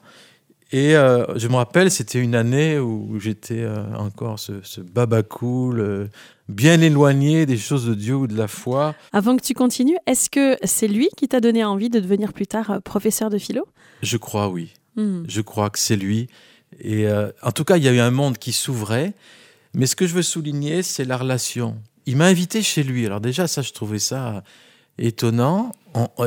Et 0.71 0.95
euh, 0.95 1.37
je 1.37 1.47
me 1.47 1.57
rappelle, 1.57 1.91
c'était 1.91 2.19
une 2.19 2.33
année 2.33 2.79
où 2.79 3.19
j'étais 3.19 3.67
encore 3.95 4.39
ce, 4.39 4.53
ce 4.63 4.81
baba 4.81 5.21
cool, 5.21 6.09
bien 6.49 6.81
éloigné 6.81 7.45
des 7.45 7.57
choses 7.57 7.85
de 7.85 7.93
Dieu 7.93 8.15
ou 8.15 8.27
de 8.27 8.35
la 8.35 8.49
foi. 8.49 8.95
Avant 9.13 9.37
que 9.37 9.41
tu 9.41 9.53
continues, 9.53 9.97
est-ce 10.05 10.29
que 10.29 10.57
c'est 10.63 10.89
lui 10.89 11.09
qui 11.15 11.29
t'a 11.29 11.39
donné 11.39 11.63
envie 11.63 11.89
de 11.89 11.99
devenir 11.99 12.33
plus 12.33 12.47
tard 12.47 12.81
professeur 12.83 13.29
de 13.29 13.37
philo? 13.37 13.65
Je 14.01 14.17
crois, 14.17 14.49
oui. 14.49 14.73
Hmm. 14.97 15.23
Je 15.27 15.39
crois 15.39 15.69
que 15.69 15.79
c'est 15.79 15.95
lui. 15.95 16.27
Et 16.81 17.07
en 17.41 17.51
tout 17.51 17.63
cas, 17.63 17.77
il 17.77 17.83
y 17.83 17.87
a 17.87 17.93
eu 17.93 17.99
un 17.99 18.11
monde 18.11 18.37
qui 18.37 18.51
s'ouvrait. 18.51 19.13
Mais 19.73 19.85
ce 19.85 19.95
que 19.95 20.05
je 20.05 20.13
veux 20.13 20.21
souligner, 20.21 20.83
c'est 20.83 21.05
la 21.05 21.17
relation 21.17 21.77
il 22.09 22.17
m'a 22.17 22.25
invité 22.25 22.63
chez 22.63 22.81
lui. 22.81 23.05
Alors 23.05 23.21
déjà, 23.21 23.47
ça, 23.47 23.61
je 23.61 23.71
trouvais 23.71 23.99
ça 23.99 24.43
étonnant. 24.97 25.71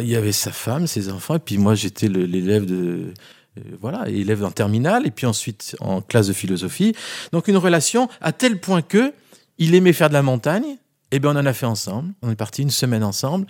il 0.00 0.08
y 0.08 0.14
avait 0.14 0.30
sa 0.30 0.52
femme, 0.52 0.86
ses 0.86 1.10
enfants, 1.10 1.34
et 1.34 1.40
puis 1.40 1.58
moi, 1.58 1.74
j'étais 1.74 2.08
l'élève 2.08 2.66
de... 2.66 3.12
Euh, 3.58 3.62
voilà, 3.80 4.08
élève 4.08 4.44
en 4.44 4.50
terminale, 4.52 5.06
et 5.06 5.10
puis 5.10 5.26
ensuite 5.26 5.76
en 5.80 6.00
classe 6.00 6.28
de 6.28 6.32
philosophie. 6.32 6.94
Donc 7.32 7.48
une 7.48 7.56
relation 7.56 8.08
à 8.20 8.32
tel 8.32 8.60
point 8.60 8.80
que 8.80 9.12
il 9.58 9.74
aimait 9.74 9.92
faire 9.92 10.08
de 10.08 10.14
la 10.14 10.22
montagne, 10.22 10.78
et 11.10 11.18
bien 11.18 11.36
on 11.36 11.38
en 11.38 11.46
a 11.46 11.52
fait 11.52 11.66
ensemble. 11.66 12.12
On 12.22 12.30
est 12.30 12.36
parti 12.36 12.62
une 12.62 12.70
semaine 12.70 13.04
ensemble 13.04 13.46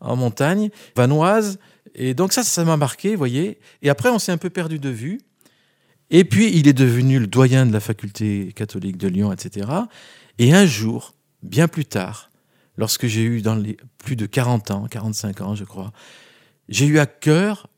en 0.00 0.16
montagne, 0.16 0.70
vanoise. 0.96 1.58
Et 1.94 2.14
donc 2.14 2.32
ça, 2.32 2.42
ça 2.42 2.64
m'a 2.64 2.76
marqué, 2.76 3.10
vous 3.10 3.18
voyez. 3.18 3.58
Et 3.82 3.90
après, 3.90 4.08
on 4.08 4.18
s'est 4.18 4.32
un 4.32 4.38
peu 4.38 4.50
perdu 4.50 4.78
de 4.78 4.88
vue. 4.88 5.20
Et 6.10 6.24
puis, 6.24 6.50
il 6.56 6.66
est 6.66 6.72
devenu 6.72 7.20
le 7.20 7.26
doyen 7.26 7.66
de 7.66 7.72
la 7.72 7.80
faculté 7.80 8.52
catholique 8.54 8.96
de 8.96 9.08
Lyon, 9.08 9.32
etc. 9.32 9.68
Et 10.38 10.52
un 10.54 10.66
jour, 10.66 11.14
bien 11.42 11.68
plus 11.68 11.84
tard, 11.84 12.30
lorsque 12.76 13.06
j'ai 13.06 13.22
eu 13.22 13.42
dans 13.42 13.54
les 13.54 13.76
plus 13.98 14.16
de 14.16 14.26
40 14.26 14.70
ans, 14.70 14.86
45 14.90 15.40
ans, 15.42 15.54
je 15.54 15.64
crois, 15.64 15.92
j'ai 16.68 16.86
eu 16.86 16.98
à 16.98 17.06
cœur 17.06 17.68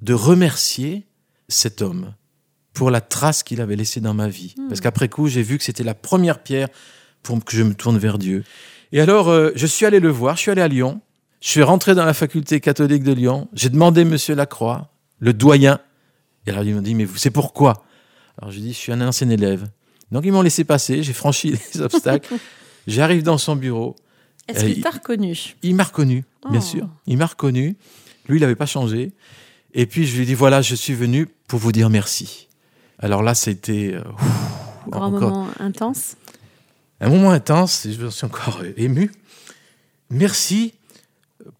de 0.00 0.14
remercier 0.14 1.06
cet 1.48 1.82
homme 1.82 2.14
pour 2.72 2.90
la 2.90 3.02
trace 3.02 3.42
qu'il 3.42 3.60
avait 3.60 3.76
laissée 3.76 4.00
dans 4.00 4.14
ma 4.14 4.28
vie. 4.28 4.54
Hmm. 4.56 4.68
Parce 4.68 4.80
qu'après 4.80 5.08
coup, 5.08 5.28
j'ai 5.28 5.42
vu 5.42 5.58
que 5.58 5.64
c'était 5.64 5.84
la 5.84 5.94
première 5.94 6.42
pierre 6.42 6.68
pour 7.22 7.42
que 7.44 7.56
je 7.56 7.62
me 7.62 7.74
tourne 7.74 7.98
vers 7.98 8.18
Dieu. 8.18 8.44
Et 8.92 9.00
alors, 9.00 9.28
euh, 9.28 9.50
je 9.54 9.66
suis 9.66 9.86
allé 9.86 10.00
le 10.00 10.08
voir, 10.10 10.36
je 10.36 10.42
suis 10.42 10.50
allé 10.50 10.60
à 10.62 10.68
Lyon, 10.68 11.00
je 11.40 11.48
suis 11.48 11.62
rentré 11.62 11.94
dans 11.94 12.04
la 12.04 12.14
faculté 12.14 12.60
catholique 12.60 13.02
de 13.02 13.12
Lyon, 13.12 13.48
j'ai 13.52 13.68
demandé 13.70 14.04
Monsieur 14.04 14.34
Lacroix, 14.34 14.90
le 15.18 15.32
doyen, 15.32 15.78
et 16.46 16.50
alors 16.50 16.64
il 16.64 16.74
m'a 16.74 16.80
dit, 16.80 16.94
mais 16.94 17.04
vous, 17.04 17.16
c'est 17.16 17.30
pourquoi? 17.30 17.84
Alors 18.38 18.50
je 18.50 18.56
lui 18.58 18.64
ai 18.64 18.68
dit, 18.68 18.72
je 18.74 18.78
suis 18.78 18.92
un 18.92 19.00
ancien 19.06 19.28
élève. 19.30 19.66
Donc 20.10 20.24
ils 20.26 20.32
m'ont 20.32 20.42
laissé 20.42 20.64
passer, 20.64 21.02
j'ai 21.02 21.12
franchi 21.12 21.52
les 21.74 21.80
obstacles, 21.80 22.34
j'arrive 22.86 23.22
dans 23.22 23.38
son 23.38 23.56
bureau, 23.56 23.96
Est-ce 24.48 24.64
Euh, 24.64 24.68
qu'il 24.72 24.82
t'a 24.82 24.90
reconnu? 24.90 25.54
il 25.62 25.74
m'a 25.74 25.84
reconnu, 25.84 26.24
bien 26.50 26.60
Oh. 26.60 26.64
sûr, 26.64 26.88
il 27.06 27.16
m'a 27.16 27.26
reconnu, 27.26 27.76
lui 28.28 28.38
il 28.38 28.40
n'avait 28.40 28.56
pas 28.56 28.66
changé, 28.66 29.12
et 29.74 29.86
puis 29.86 30.06
je 30.06 30.16
lui 30.16 30.24
ai 30.24 30.26
dit, 30.26 30.34
voilà, 30.34 30.60
je 30.60 30.74
suis 30.74 30.94
venu 30.94 31.28
pour 31.48 31.58
vous 31.60 31.72
dire 31.72 31.88
merci. 31.88 32.48
Alors 32.98 33.22
là, 33.22 33.34
c'était... 33.34 33.92
euh, 33.94 34.02
ouf, 34.12 34.88
Grand 34.88 35.06
encore- 35.14 35.30
moment 35.30 35.48
intense. 35.60 36.16
Un 37.02 37.10
moment 37.10 37.30
intense, 37.30 37.86
et 37.86 37.92
je 37.92 38.06
suis 38.06 38.24
encore 38.24 38.60
euh, 38.62 38.72
ému. 38.76 39.12
Merci 40.10 40.74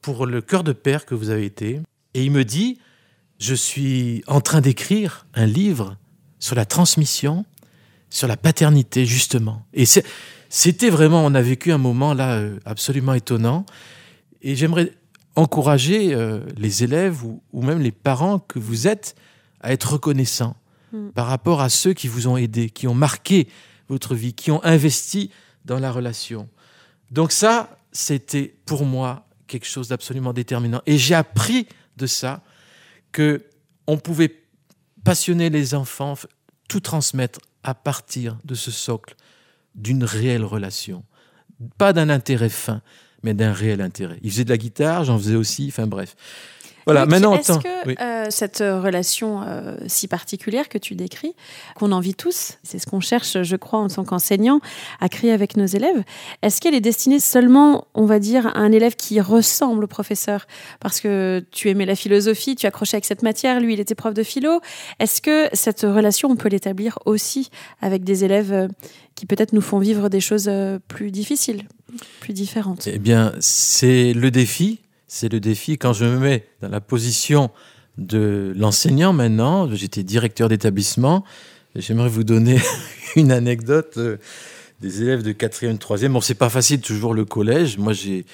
pour 0.00 0.26
le 0.26 0.40
cœur 0.40 0.64
de 0.64 0.72
père 0.72 1.06
que 1.06 1.14
vous 1.14 1.30
avez 1.30 1.44
été. 1.44 1.80
Et 2.14 2.24
il 2.24 2.30
me 2.30 2.44
dit, 2.44 2.78
je 3.38 3.54
suis 3.54 4.22
en 4.26 4.40
train 4.40 4.60
d'écrire 4.60 5.26
un 5.34 5.46
livre 5.46 5.96
sur 6.38 6.54
la 6.54 6.64
transmission, 6.64 7.44
sur 8.10 8.28
la 8.28 8.36
paternité, 8.36 9.06
justement. 9.06 9.64
Et 9.74 9.84
c'était 10.48 10.90
vraiment, 10.90 11.24
on 11.24 11.34
a 11.34 11.42
vécu 11.42 11.72
un 11.72 11.78
moment 11.78 12.14
là 12.14 12.34
euh, 12.36 12.58
absolument 12.64 13.14
étonnant. 13.14 13.66
Et 14.42 14.54
j'aimerais 14.54 14.92
encourager 15.34 16.14
euh, 16.14 16.40
les 16.56 16.84
élèves 16.84 17.24
ou, 17.24 17.40
même 17.62 17.80
les 17.80 17.92
parents 17.92 18.38
que 18.38 18.58
vous 18.58 18.86
êtes 18.86 19.16
à 19.60 19.72
être 19.72 19.94
reconnaissants 19.94 20.56
Mm. 20.92 21.08
par 21.10 21.26
rapport 21.26 21.60
à 21.62 21.68
ceux 21.68 21.94
qui 21.94 22.06
vous 22.06 22.28
ont 22.28 22.36
aidé, 22.36 22.68
qui 22.68 22.86
ont 22.86 22.94
marqué 22.94 23.48
votre 23.92 24.14
vie, 24.14 24.32
qui 24.32 24.50
ont 24.50 24.64
investi 24.64 25.30
dans 25.64 25.78
la 25.78 25.92
relation. 25.92 26.48
Donc 27.10 27.30
ça, 27.30 27.78
c'était 27.92 28.54
pour 28.64 28.86
moi 28.86 29.26
quelque 29.46 29.66
chose 29.66 29.88
d'absolument 29.88 30.32
déterminant. 30.32 30.80
Et 30.86 30.96
j'ai 30.96 31.14
appris 31.14 31.66
de 31.98 32.06
ça 32.06 32.42
que 33.12 33.44
on 33.86 33.98
pouvait 33.98 34.34
passionner 35.04 35.50
les 35.50 35.74
enfants, 35.74 36.14
tout 36.68 36.80
transmettre 36.80 37.40
à 37.62 37.74
partir 37.74 38.38
de 38.44 38.54
ce 38.54 38.70
socle 38.70 39.14
d'une 39.74 40.04
réelle 40.04 40.44
relation. 40.44 41.04
Pas 41.76 41.92
d'un 41.92 42.08
intérêt 42.08 42.48
fin, 42.48 42.80
mais 43.22 43.34
d'un 43.34 43.52
réel 43.52 43.82
intérêt. 43.82 44.18
Il 44.22 44.30
faisait 44.30 44.44
de 44.44 44.50
la 44.50 44.56
guitare, 44.56 45.04
j'en 45.04 45.18
faisais 45.18 45.34
aussi, 45.34 45.66
enfin 45.68 45.86
bref. 45.86 46.16
Voilà, 46.86 47.02
Luc, 47.02 47.10
maintenant, 47.10 47.34
Est-ce 47.34 47.58
que 47.58 47.88
oui. 47.88 47.94
euh, 48.00 48.26
cette 48.30 48.58
relation 48.58 49.42
euh, 49.42 49.76
si 49.86 50.08
particulière 50.08 50.68
que 50.68 50.78
tu 50.78 50.94
décris, 50.94 51.34
qu'on 51.76 51.92
envie 51.92 52.14
tous, 52.14 52.58
c'est 52.62 52.78
ce 52.78 52.86
qu'on 52.86 53.00
cherche, 53.00 53.42
je 53.42 53.56
crois, 53.56 53.78
en 53.78 53.88
tant 53.88 54.04
qu'enseignant, 54.04 54.60
à 55.00 55.08
créer 55.08 55.32
avec 55.32 55.56
nos 55.56 55.66
élèves, 55.66 56.02
est-ce 56.42 56.60
qu'elle 56.60 56.74
est 56.74 56.80
destinée 56.80 57.20
seulement, 57.20 57.86
on 57.94 58.06
va 58.06 58.18
dire, 58.18 58.48
à 58.48 58.58
un 58.58 58.72
élève 58.72 58.96
qui 58.96 59.20
ressemble 59.20 59.84
au 59.84 59.86
professeur? 59.86 60.46
Parce 60.80 61.00
que 61.00 61.44
tu 61.50 61.68
aimais 61.70 61.86
la 61.86 61.96
philosophie, 61.96 62.56
tu 62.56 62.66
accrochais 62.66 62.96
avec 62.96 63.04
cette 63.04 63.22
matière, 63.22 63.60
lui, 63.60 63.74
il 63.74 63.80
était 63.80 63.94
prof 63.94 64.14
de 64.14 64.22
philo. 64.22 64.60
Est-ce 64.98 65.22
que 65.22 65.48
cette 65.52 65.82
relation, 65.82 66.30
on 66.30 66.36
peut 66.36 66.48
l'établir 66.48 66.98
aussi 67.06 67.50
avec 67.80 68.04
des 68.04 68.24
élèves 68.24 68.52
euh, 68.52 68.68
qui 69.14 69.26
peut-être 69.26 69.52
nous 69.52 69.60
font 69.60 69.78
vivre 69.78 70.08
des 70.08 70.20
choses 70.20 70.46
euh, 70.48 70.78
plus 70.88 71.10
difficiles, 71.10 71.64
plus 72.20 72.32
différentes? 72.32 72.88
Eh 72.92 72.98
bien, 72.98 73.32
c'est 73.40 74.12
le 74.12 74.30
défi. 74.30 74.80
C'est 75.14 75.30
le 75.30 75.40
défi 75.40 75.76
quand 75.76 75.92
je 75.92 76.06
me 76.06 76.18
mets 76.18 76.46
dans 76.62 76.70
la 76.70 76.80
position 76.80 77.50
de 77.98 78.54
l'enseignant 78.56 79.12
maintenant. 79.12 79.70
J'étais 79.70 80.02
directeur 80.02 80.48
d'établissement. 80.48 81.22
J'aimerais 81.76 82.08
vous 82.08 82.24
donner 82.24 82.58
une 83.16 83.30
anecdote 83.30 83.98
euh, 83.98 84.16
des 84.80 85.02
élèves 85.02 85.22
de 85.22 85.32
4e, 85.32 85.76
3e. 85.76 86.08
Bon, 86.08 86.22
c'est 86.22 86.34
pas 86.34 86.48
facile 86.48 86.80
toujours 86.80 87.12
le 87.12 87.26
collège. 87.26 87.76
Moi, 87.76 87.92
j'ai 87.92 88.24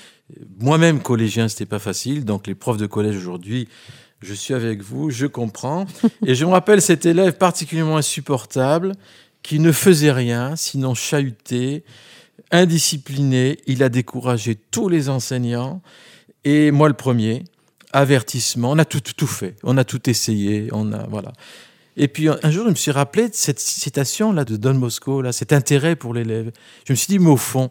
moi-même 0.60 1.02
collégien, 1.02 1.48
c'était 1.48 1.66
pas 1.66 1.80
facile. 1.80 2.24
Donc, 2.24 2.46
les 2.46 2.54
profs 2.54 2.78
de 2.78 2.86
collège 2.86 3.16
aujourd'hui, 3.16 3.68
je 4.22 4.32
suis 4.32 4.54
avec 4.54 4.80
vous, 4.80 5.10
je 5.10 5.26
comprends. 5.26 5.84
Et 6.24 6.36
je 6.36 6.44
me 6.44 6.50
rappelle 6.50 6.80
cet 6.80 7.06
élève 7.06 7.32
particulièrement 7.32 7.96
insupportable 7.96 8.92
qui 9.42 9.58
ne 9.58 9.72
faisait 9.72 10.12
rien, 10.12 10.54
sinon 10.54 10.94
chahuter, 10.94 11.82
indiscipliné. 12.52 13.58
Il 13.66 13.82
a 13.82 13.88
découragé 13.88 14.54
tous 14.54 14.88
les 14.88 15.08
enseignants 15.08 15.82
et 16.48 16.70
moi 16.70 16.88
le 16.88 16.94
premier. 16.94 17.44
Avertissement, 17.92 18.72
on 18.72 18.78
a 18.78 18.84
tout, 18.84 19.00
tout 19.00 19.26
fait, 19.26 19.56
on 19.62 19.76
a 19.78 19.84
tout 19.84 20.08
essayé, 20.10 20.68
on 20.72 20.92
a 20.92 21.06
voilà. 21.06 21.32
Et 21.96 22.06
puis 22.06 22.28
un 22.28 22.50
jour, 22.50 22.64
je 22.64 22.70
me 22.70 22.74
suis 22.74 22.90
rappelé 22.90 23.28
de 23.28 23.34
cette 23.34 23.60
citation 23.60 24.32
là 24.32 24.44
de 24.44 24.56
Don 24.56 24.74
Bosco, 24.74 25.20
là, 25.20 25.32
cet 25.32 25.52
intérêt 25.52 25.96
pour 25.96 26.14
l'élève. 26.14 26.52
Je 26.86 26.92
me 26.92 26.96
suis 26.96 27.08
dit, 27.08 27.18
mais 27.18 27.30
au 27.30 27.36
fond, 27.36 27.70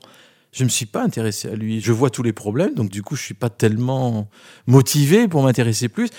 je 0.52 0.64
me 0.64 0.70
suis 0.70 0.86
pas 0.86 1.04
intéressé 1.04 1.50
à 1.50 1.56
lui. 1.56 1.82
Je 1.82 1.92
vois 1.92 2.10
tous 2.10 2.24
les 2.24 2.34
problèmes, 2.34 2.74
donc 2.74 2.90
du 2.90 3.04
coup, 3.04 3.16
je 3.16 3.22
suis 3.22 3.34
pas 3.36 3.50
tellement 3.50 4.28
motivé 4.66 5.28
pour 5.28 5.44
m'intéresser 5.44 5.88
plus. 5.88 6.10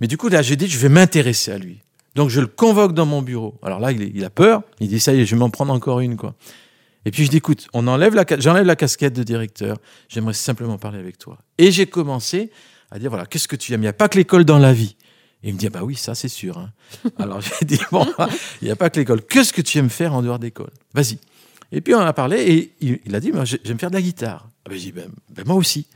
Mais 0.00 0.06
du 0.06 0.16
coup, 0.16 0.28
là, 0.28 0.40
j'ai 0.40 0.56
dit, 0.56 0.68
je 0.68 0.78
vais 0.78 0.88
m'intéresser 0.88 1.50
à 1.50 1.58
lui. 1.58 1.80
Donc 2.14 2.30
je 2.30 2.40
le 2.40 2.46
convoque 2.46 2.94
dans 2.94 3.06
mon 3.06 3.22
bureau. 3.22 3.58
Alors 3.62 3.80
là, 3.80 3.92
il 3.92 4.24
a 4.24 4.30
peur. 4.30 4.62
Il 4.80 4.88
dit, 4.88 5.00
ça 5.00 5.12
y 5.12 5.20
est, 5.20 5.26
je 5.26 5.34
vais 5.34 5.38
m'en 5.38 5.50
prendre 5.50 5.72
encore 5.72 6.00
une, 6.00 6.16
quoi. 6.16 6.34
Et 7.08 7.10
puis 7.10 7.24
je 7.24 7.30
dis, 7.30 7.38
écoute, 7.38 7.68
on 7.72 7.86
enlève 7.86 8.14
la, 8.14 8.26
j'enlève 8.38 8.66
la 8.66 8.76
casquette 8.76 9.14
de 9.14 9.22
directeur. 9.22 9.78
J'aimerais 10.10 10.34
simplement 10.34 10.76
parler 10.76 10.98
avec 10.98 11.16
toi. 11.16 11.38
Et 11.56 11.72
j'ai 11.72 11.86
commencé 11.86 12.50
à 12.90 12.98
dire, 12.98 13.08
voilà, 13.08 13.24
qu'est-ce 13.24 13.48
que 13.48 13.56
tu 13.56 13.72
aimes? 13.72 13.80
Il 13.80 13.84
n'y 13.84 13.88
a 13.88 13.94
pas 13.94 14.10
que 14.10 14.18
l'école 14.18 14.44
dans 14.44 14.58
la 14.58 14.74
vie. 14.74 14.96
Et 15.42 15.48
il 15.48 15.54
me 15.54 15.58
dit, 15.58 15.68
ah 15.68 15.70
bah 15.70 15.84
oui, 15.84 15.94
ça 15.96 16.14
c'est 16.14 16.28
sûr. 16.28 16.58
hein. 16.58 16.70
Alors 17.18 17.40
j'ai 17.40 17.64
dit, 17.64 17.80
bon, 17.90 18.06
il 18.60 18.66
n'y 18.66 18.70
a 18.70 18.76
pas 18.76 18.90
que 18.90 19.00
l'école. 19.00 19.22
Qu'est-ce 19.22 19.54
que 19.54 19.62
tu 19.62 19.78
aimes 19.78 19.88
faire 19.88 20.12
en 20.12 20.20
dehors 20.20 20.38
d'école? 20.38 20.70
Vas-y. 20.92 21.18
Et 21.72 21.80
puis 21.80 21.94
on 21.94 21.98
en 21.98 22.04
a 22.06 22.12
parlé 22.12 22.36
et 22.42 22.74
il, 22.80 22.98
il 23.06 23.14
a 23.14 23.20
dit, 23.20 23.32
j'ai- 23.44 23.60
j'aime 23.64 23.78
faire 23.78 23.90
de 23.90 23.94
la 23.96 24.02
guitare. 24.02 24.46
Ah 24.66 24.70
ben, 24.70 24.74
j'ai 24.78 24.84
dit, 24.86 24.92
ben, 24.92 25.08
ben, 25.30 25.44
moi 25.46 25.56
aussi. 25.56 25.86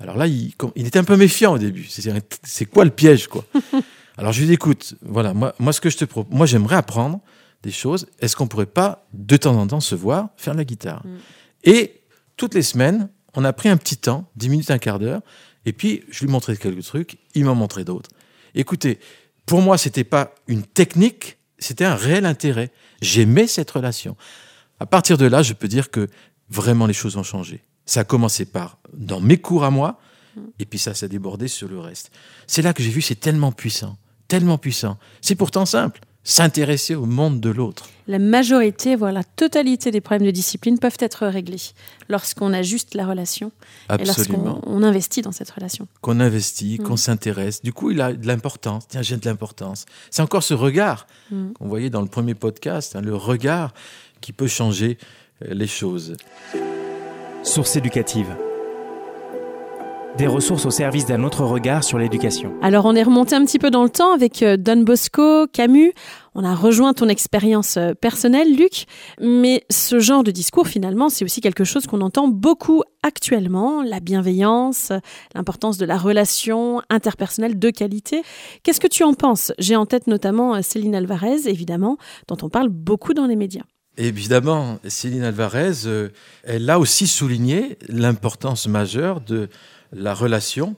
Alors 0.00 0.16
là, 0.18 0.26
il, 0.26 0.52
il 0.76 0.86
était 0.86 0.98
un 0.98 1.04
peu 1.04 1.16
méfiant 1.16 1.54
au 1.54 1.58
début. 1.58 1.86
C'est- 1.88 2.66
quoi 2.66 2.84
le 2.84 2.90
piège, 2.90 3.28
quoi? 3.28 3.46
Alors 4.18 4.32
je 4.32 4.40
lui 4.40 4.46
dit, 4.48 4.52
écoute, 4.54 4.94
voilà, 5.02 5.32
moi, 5.32 5.54
moi 5.58 5.72
ce 5.72 5.80
que 5.80 5.88
je 5.88 5.96
te 5.96 6.04
propose, 6.04 6.36
moi 6.36 6.44
j'aimerais 6.46 6.76
apprendre 6.76 7.20
des 7.62 7.70
choses. 7.70 8.06
Est-ce 8.20 8.36
qu'on 8.36 8.46
pourrait 8.46 8.66
pas, 8.66 9.06
de 9.12 9.36
temps 9.36 9.56
en 9.56 9.66
temps, 9.66 9.80
se 9.80 9.94
voir, 9.94 10.30
faire 10.36 10.54
de 10.54 10.58
la 10.58 10.64
guitare? 10.64 11.04
Mm. 11.04 11.16
Et 11.64 12.00
toutes 12.36 12.54
les 12.54 12.62
semaines, 12.62 13.08
on 13.34 13.44
a 13.44 13.52
pris 13.52 13.68
un 13.68 13.76
petit 13.76 13.96
temps, 13.96 14.30
10 14.36 14.48
minutes, 14.48 14.70
un 14.70 14.78
quart 14.78 14.98
d'heure, 14.98 15.22
et 15.64 15.72
puis 15.72 16.04
je 16.10 16.24
lui 16.24 16.30
montrais 16.30 16.56
quelques 16.56 16.84
trucs, 16.84 17.18
il 17.34 17.44
m'en 17.44 17.54
montrait 17.54 17.84
d'autres. 17.84 18.10
Écoutez, 18.54 18.98
pour 19.46 19.60
moi, 19.60 19.78
c'était 19.78 20.04
pas 20.04 20.34
une 20.46 20.62
technique, 20.62 21.38
c'était 21.58 21.84
un 21.84 21.94
réel 21.94 22.26
intérêt. 22.26 22.70
J'aimais 23.00 23.46
cette 23.46 23.70
relation. 23.70 24.16
À 24.80 24.86
partir 24.86 25.18
de 25.18 25.26
là, 25.26 25.42
je 25.42 25.52
peux 25.52 25.68
dire 25.68 25.90
que 25.90 26.08
vraiment 26.48 26.86
les 26.86 26.94
choses 26.94 27.16
ont 27.16 27.22
changé. 27.22 27.64
Ça 27.86 28.00
a 28.00 28.04
commencé 28.04 28.44
par 28.44 28.78
dans 28.92 29.20
mes 29.20 29.38
cours 29.38 29.64
à 29.64 29.70
moi, 29.70 29.98
et 30.58 30.66
puis 30.66 30.78
ça 30.78 30.94
s'est 30.94 31.08
débordé 31.08 31.48
sur 31.48 31.68
le 31.68 31.80
reste. 31.80 32.12
C'est 32.46 32.62
là 32.62 32.72
que 32.72 32.82
j'ai 32.82 32.90
vu 32.90 33.02
c'est 33.02 33.16
tellement 33.16 33.52
puissant, 33.52 33.98
tellement 34.28 34.58
puissant. 34.58 34.98
C'est 35.20 35.34
pourtant 35.34 35.66
simple, 35.66 36.00
s'intéresser 36.30 36.94
au 36.94 37.06
monde 37.06 37.40
de 37.40 37.50
l'autre. 37.50 37.88
la 38.06 38.18
majorité, 38.18 38.96
voire 38.96 39.12
la 39.12 39.24
totalité 39.24 39.90
des 39.90 40.00
problèmes 40.00 40.26
de 40.26 40.30
discipline 40.30 40.78
peuvent 40.78 40.96
être 41.00 41.26
réglés 41.26 41.60
lorsqu'on 42.08 42.52
ajuste 42.54 42.94
la 42.94 43.06
relation 43.06 43.48
et 43.90 43.92
Absolument. 43.94 44.44
lorsqu'on 44.44 44.60
on 44.70 44.82
investit 44.82 45.22
dans 45.22 45.32
cette 45.32 45.50
relation. 45.50 45.86
Qu'on 46.00 46.20
investit, 46.20 46.78
Mm. 46.78 46.82
qu'on 46.84 46.96
s'intéresse. 46.96 47.62
Du 47.62 47.72
coup, 47.72 47.90
il 47.90 48.00
a 48.00 48.12
de 48.12 48.26
l'importance. 48.26 48.86
Tiens, 48.88 49.02
j'ai 49.02 49.16
de 49.16 49.26
l'importance. 49.26 49.84
C'est 50.10 50.22
encore 50.22 50.42
ce 50.42 50.54
regard 50.54 51.06
Mm. 51.30 51.52
qu'on 51.52 51.68
voyait 51.68 51.90
dans 51.90 52.02
le 52.02 52.08
premier 52.08 52.34
podcast, 52.34 52.94
hein, 52.96 53.00
le 53.02 53.14
regard 53.14 53.72
qui 54.20 54.32
peut 54.32 54.48
changer 54.48 54.96
euh, 55.44 55.54
les 55.54 55.66
choses. 55.66 56.14
Source 57.42 57.76
éducative. 57.76 58.28
Des 60.18 60.26
ressources 60.26 60.66
au 60.66 60.70
service 60.70 61.06
d'un 61.06 61.22
autre 61.22 61.44
regard 61.44 61.84
sur 61.84 61.96
l'éducation. 61.96 62.52
Alors 62.60 62.86
on 62.86 62.96
est 62.96 63.04
remonté 63.04 63.36
un 63.36 63.44
petit 63.44 63.60
peu 63.60 63.70
dans 63.70 63.84
le 63.84 63.88
temps 63.88 64.12
avec 64.12 64.42
euh, 64.42 64.56
Don 64.56 64.78
Bosco, 64.78 65.46
Camus. 65.46 65.92
On 66.34 66.42
a 66.42 66.56
rejoint 66.56 66.92
ton 66.92 67.08
expérience 67.08 67.76
euh, 67.76 67.94
personnelle, 67.94 68.56
Luc. 68.56 68.86
Mais 69.20 69.64
ce 69.70 70.00
genre 70.00 70.24
de 70.24 70.32
discours, 70.32 70.66
finalement, 70.66 71.08
c'est 71.08 71.24
aussi 71.24 71.40
quelque 71.40 71.62
chose 71.62 71.86
qu'on 71.86 72.00
entend 72.00 72.26
beaucoup 72.26 72.82
actuellement. 73.04 73.80
La 73.84 74.00
bienveillance, 74.00 74.90
l'importance 75.36 75.78
de 75.78 75.86
la 75.86 75.96
relation 75.96 76.82
interpersonnelle 76.90 77.56
de 77.56 77.70
qualité. 77.70 78.22
Qu'est-ce 78.64 78.80
que 78.80 78.88
tu 78.88 79.04
en 79.04 79.14
penses? 79.14 79.52
J'ai 79.60 79.76
en 79.76 79.86
tête 79.86 80.08
notamment 80.08 80.56
euh, 80.56 80.62
Céline 80.62 80.96
Alvarez, 80.96 81.46
évidemment, 81.46 81.96
dont 82.26 82.38
on 82.42 82.48
parle 82.48 82.70
beaucoup 82.70 83.14
dans 83.14 83.26
les 83.28 83.36
médias. 83.36 83.62
Évidemment, 83.96 84.78
Céline 84.86 85.22
Alvarez, 85.22 85.72
elle 86.44 86.70
a 86.70 86.78
aussi 86.78 87.08
souligné 87.08 87.78
l'importance 87.88 88.68
majeure 88.68 89.20
de 89.20 89.48
la 89.92 90.14
relation. 90.14 90.76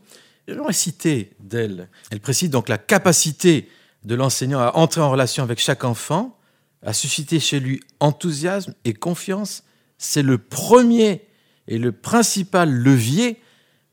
J'aimerais 0.48 0.72
citer 0.72 1.32
d'elle. 1.40 1.88
Elle 2.10 2.20
précise 2.20 2.50
donc 2.50 2.68
la 2.68 2.78
capacité 2.78 3.68
de 4.04 4.14
l'enseignant 4.14 4.60
à 4.60 4.72
entrer 4.76 5.00
en 5.00 5.10
relation 5.10 5.42
avec 5.42 5.58
chaque 5.60 5.84
enfant, 5.84 6.38
à 6.82 6.92
susciter 6.92 7.40
chez 7.40 7.60
lui 7.60 7.80
enthousiasme 8.00 8.74
et 8.84 8.94
confiance. 8.94 9.64
C'est 9.98 10.22
le 10.22 10.38
premier 10.38 11.26
et 11.68 11.78
le 11.78 11.92
principal 11.92 12.70
levier 12.70 13.40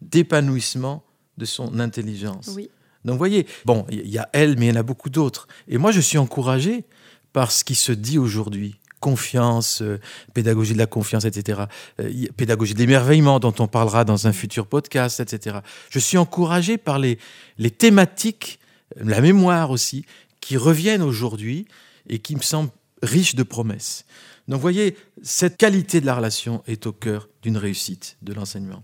d'épanouissement 0.01 1.03
de 1.37 1.45
son 1.45 1.79
intelligence. 1.79 2.51
Oui. 2.55 2.69
Donc 3.05 3.13
vous 3.13 3.19
voyez, 3.19 3.45
bon, 3.65 3.85
il 3.89 4.07
y 4.07 4.17
a 4.17 4.29
elle, 4.33 4.57
mais 4.57 4.67
il 4.67 4.69
y 4.69 4.71
en 4.71 4.79
a 4.79 4.83
beaucoup 4.83 5.09
d'autres. 5.09 5.47
Et 5.67 5.77
moi, 5.77 5.91
je 5.91 6.01
suis 6.01 6.17
encouragé 6.17 6.85
par 7.33 7.51
ce 7.51 7.63
qui 7.63 7.75
se 7.75 7.91
dit 7.91 8.17
aujourd'hui 8.17 8.79
confiance, 8.99 9.81
euh, 9.81 9.99
pédagogie 10.33 10.73
de 10.73 10.77
la 10.77 10.85
confiance, 10.85 11.25
etc. 11.25 11.63
Euh, 11.99 12.25
pédagogie 12.35 12.73
de 12.73 12.79
l'émerveillement 12.79 13.39
dont 13.39 13.53
on 13.59 13.67
parlera 13.67 14.05
dans 14.05 14.27
un 14.27 14.33
futur 14.33 14.67
podcast, 14.67 15.19
etc. 15.19 15.57
Je 15.89 15.99
suis 15.99 16.17
encouragé 16.17 16.77
par 16.77 16.99
les, 16.99 17.17
les 17.57 17.71
thématiques, 17.71 18.59
la 18.95 19.21
mémoire 19.21 19.71
aussi, 19.71 20.05
qui 20.41 20.57
reviennent 20.57 21.01
aujourd'hui 21.01 21.67
et 22.09 22.19
qui 22.19 22.35
me 22.35 22.41
semblent 22.41 22.71
riches 23.03 23.35
de 23.35 23.43
promesses. 23.43 24.05
Donc 24.47 24.57
vous 24.57 24.61
voyez, 24.61 24.95
cette 25.21 25.57
qualité 25.57 25.99
de 26.01 26.05
la 26.05 26.15
relation 26.15 26.63
est 26.67 26.87
au 26.87 26.93
cœur 26.93 27.27
d'une 27.41 27.57
réussite 27.57 28.17
de 28.21 28.33
l'enseignement. 28.33 28.83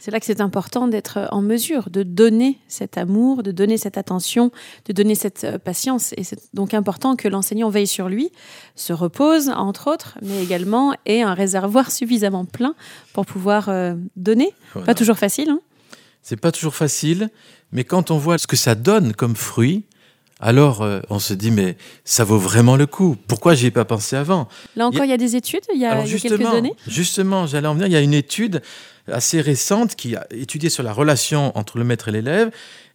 C'est 0.00 0.10
là 0.10 0.20
que 0.20 0.26
c'est 0.26 0.40
important 0.40 0.86
d'être 0.86 1.28
en 1.30 1.40
mesure 1.40 1.90
de 1.90 2.02
donner 2.02 2.58
cet 2.68 2.98
amour, 2.98 3.42
de 3.42 3.52
donner 3.52 3.78
cette 3.78 3.96
attention, 3.96 4.50
de 4.86 4.92
donner 4.92 5.14
cette 5.14 5.44
euh, 5.44 5.58
patience. 5.58 6.12
Et 6.16 6.24
c'est 6.24 6.38
donc 6.52 6.74
important 6.74 7.16
que 7.16 7.28
l'enseignant 7.28 7.70
veille 7.70 7.86
sur 7.86 8.08
lui, 8.08 8.30
se 8.76 8.92
repose, 8.92 9.48
entre 9.48 9.90
autres, 9.90 10.18
mais 10.22 10.42
également 10.42 10.94
ait 11.06 11.22
un 11.22 11.34
réservoir 11.34 11.90
suffisamment 11.90 12.44
plein 12.44 12.74
pour 13.12 13.24
pouvoir 13.24 13.68
euh, 13.68 13.94
donner. 14.16 14.52
Pas 14.84 14.94
toujours 14.94 15.18
facile. 15.18 15.50
Hein 15.50 15.60
c'est 16.24 16.40
pas 16.40 16.50
toujours 16.50 16.74
facile, 16.74 17.28
mais 17.70 17.84
quand 17.84 18.10
on 18.10 18.16
voit 18.16 18.38
ce 18.38 18.46
que 18.46 18.56
ça 18.56 18.74
donne 18.74 19.12
comme 19.12 19.36
fruit, 19.36 19.84
alors 20.40 20.82
euh, 20.82 21.00
on 21.10 21.18
se 21.18 21.32
dit 21.34 21.50
mais 21.50 21.76
ça 22.04 22.24
vaut 22.24 22.38
vraiment 22.38 22.76
le 22.76 22.86
coup. 22.86 23.16
Pourquoi 23.26 23.54
j'y 23.54 23.66
ai 23.66 23.70
pas 23.70 23.84
pensé 23.84 24.16
avant? 24.16 24.48
Là 24.76 24.86
encore, 24.86 25.04
il 25.04 25.10
y, 25.10 25.14
a... 25.14 25.16
des 25.16 25.36
études, 25.36 25.62
il 25.74 25.80
y 25.80 25.86
a, 25.86 26.04
quelques 26.04 26.46
années. 26.46 26.74
Justement, 26.86 27.46
j'allais 27.46 27.68
en 27.68 27.74
venir. 27.74 27.86
Il 27.86 27.92
y 27.92 27.96
a 27.96 28.00
une 28.00 28.14
étude 28.14 28.60
assez 29.10 29.40
récente 29.40 29.94
qui 29.96 30.16
a 30.16 30.26
étudié 30.30 30.70
sur 30.70 30.82
la 30.82 30.92
relation 30.92 31.56
entre 31.56 31.78
le 31.78 31.84
maître 31.84 32.08
et 32.08 32.12
l'élève 32.12 32.50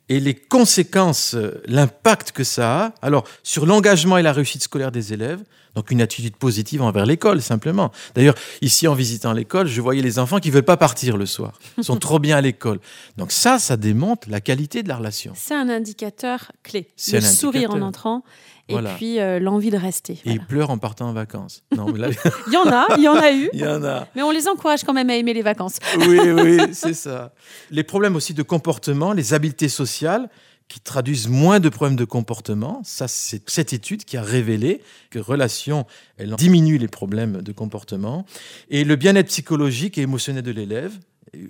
et 0.10 0.20
les 0.20 0.34
conséquences, 0.34 1.36
euh, 1.36 1.62
l'impact 1.68 2.32
que 2.32 2.44
ça 2.44 2.86
a, 2.86 2.94
alors 3.02 3.26
sur 3.44 3.66
l'engagement 3.66 4.18
et 4.18 4.24
la 4.24 4.34
réussite 4.34 4.64
scolaire 4.64 4.92
des 4.92 5.14
élèves, 5.14 5.42
donc 5.76 5.92
une 5.92 6.02
attitude 6.02 6.36
positive 6.36 6.82
envers 6.82 7.06
l'école 7.06 7.42
simplement. 7.42 7.92
D'ailleurs, 8.16 8.36
ici 8.62 8.88
en 8.88 8.94
visitant 8.94 9.34
l'école, 9.34 9.68
je 9.68 9.82
voyais 9.82 10.02
les 10.02 10.20
enfants 10.20 10.40
qui 10.40 10.52
veulent 10.52 10.64
pas 10.64 10.78
partir 10.78 11.18
le 11.18 11.26
soir, 11.26 11.60
Ils 11.78 11.84
sont 11.84 11.98
trop 11.98 12.20
bien 12.20 12.38
à 12.38 12.42
l'école. 12.42 12.80
Donc 13.18 13.32
ça, 13.32 13.60
ça 13.60 13.78
démontre 13.78 14.30
la 14.30 14.42
qualité 14.42 14.84
de 14.84 14.90
la 14.90 14.98
relation. 14.98 15.34
C'est 15.36 15.56
un 15.56 15.70
indicateur 15.70 16.52
clé. 16.64 16.88
Le 17.12 17.22
sourire 17.22 17.72
en 17.72 17.82
entrant 17.82 18.24
et 18.70 18.78
puis 18.98 19.20
euh, 19.20 19.40
l'envie 19.40 19.72
de 19.72 19.78
rester. 19.78 20.14
Et 20.26 20.32
ils 20.32 20.46
pleurent 20.46 20.70
en 20.70 20.78
partant 20.78 21.10
en 21.10 21.14
vacances. 21.14 21.64
Non, 21.76 21.88
il 21.96 22.54
y 22.54 22.58
en 22.58 22.68
a, 22.68 22.88
il 22.98 23.04
y 23.04 23.08
en 23.08 23.16
a 23.16 23.32
eu. 23.32 23.50
Il 23.54 23.60
y 23.60 23.68
en 23.68 23.84
a. 23.84 24.08
Mais 24.16 24.22
on 24.22 24.32
les 24.32 24.48
encourage 24.48 24.84
quand 24.84 24.94
même 24.94 25.10
à 25.10 25.16
aimer 25.16 25.34
les 25.34 25.42
vacances. 25.42 25.80
oui, 25.98 26.20
oui, 26.20 26.60
c'est 26.74 26.94
ça. 26.94 27.34
Les 27.72 27.84
problèmes 27.84 28.16
aussi 28.16 28.34
de 28.34 28.44
comportement, 28.44 29.14
les 29.14 29.34
habiletés 29.34 29.70
sociales 29.70 30.30
qui 30.70 30.80
traduisent 30.80 31.28
moins 31.28 31.60
de 31.60 31.68
problèmes 31.68 31.98
de 31.98 32.06
comportement. 32.06 32.82
Ça, 32.86 33.08
c'est 33.08 33.50
cette 33.50 33.74
étude 33.74 34.06
qui 34.06 34.18
a 34.18 34.22
révélé 34.22 34.82
que 35.10 35.20
relation, 35.20 35.86
elle 36.18 36.36
diminue 36.36 36.78
les 36.78 36.88
problèmes 36.88 37.42
de 37.42 37.52
comportement. 37.52 38.26
Et 38.70 38.84
le 38.84 38.96
bien-être 38.96 39.28
psychologique 39.28 39.98
et 39.98 40.02
émotionnel 40.02 40.44
de 40.44 40.52
l'élève, 40.52 40.94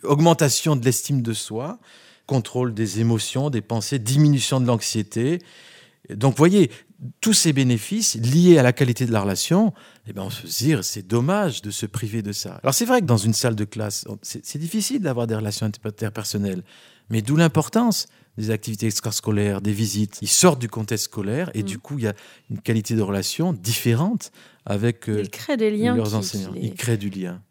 augmentation 0.03 0.75
de 0.75 0.85
l'estime 0.85 1.21
de 1.21 1.33
soi, 1.33 1.79
contrôle 2.25 2.73
des 2.73 3.01
émotions, 3.01 3.49
des 3.49 3.61
pensées, 3.61 3.99
diminution 3.99 4.61
de 4.61 4.67
l'anxiété. 4.67 5.39
Donc, 6.09 6.37
voyez, 6.37 6.71
tous 7.21 7.33
ces 7.33 7.53
bénéfices 7.53 8.15
liés 8.15 8.57
à 8.57 8.63
la 8.63 8.71
qualité 8.71 9.05
de 9.05 9.11
la 9.11 9.21
relation, 9.21 9.73
eh 10.07 10.13
ben 10.13 10.23
on 10.23 10.29
se 10.29 10.45
dire, 10.45 10.83
c'est 10.83 11.07
dommage 11.07 11.61
de 11.61 11.71
se 11.71 11.85
priver 11.85 12.21
de 12.21 12.31
ça. 12.31 12.59
Alors 12.61 12.73
c'est 12.73 12.85
vrai 12.85 12.99
que 12.99 13.05
dans 13.05 13.17
une 13.17 13.33
salle 13.33 13.55
de 13.55 13.63
classe, 13.63 14.05
c'est 14.21 14.57
difficile 14.57 15.01
d'avoir 15.01 15.25
des 15.25 15.35
relations 15.35 15.65
interpersonnelles, 15.65 16.63
mais 17.09 17.21
d'où 17.21 17.37
l'importance 17.37 18.07
des 18.37 18.51
activités 18.51 18.85
extrascolaires, 18.85 19.61
des 19.61 19.73
visites. 19.73 20.19
Ils 20.21 20.27
sortent 20.27 20.59
du 20.59 20.69
contexte 20.69 21.05
scolaire 21.05 21.51
et 21.53 21.63
mm. 21.63 21.65
du 21.65 21.79
coup, 21.79 21.97
il 21.97 22.05
y 22.05 22.07
a 22.07 22.13
une 22.49 22.59
qualité 22.59 22.95
de 22.95 23.01
relation 23.01 23.53
différente 23.53 24.31
avec 24.65 25.09
euh, 25.09 25.23
des 25.57 25.71
liens 25.71 25.95
leurs 25.95 26.15
enseignants. 26.15 26.53
Ils 26.55 26.75
créent 26.75 26.97
du 26.97 27.09
lien. 27.09 27.41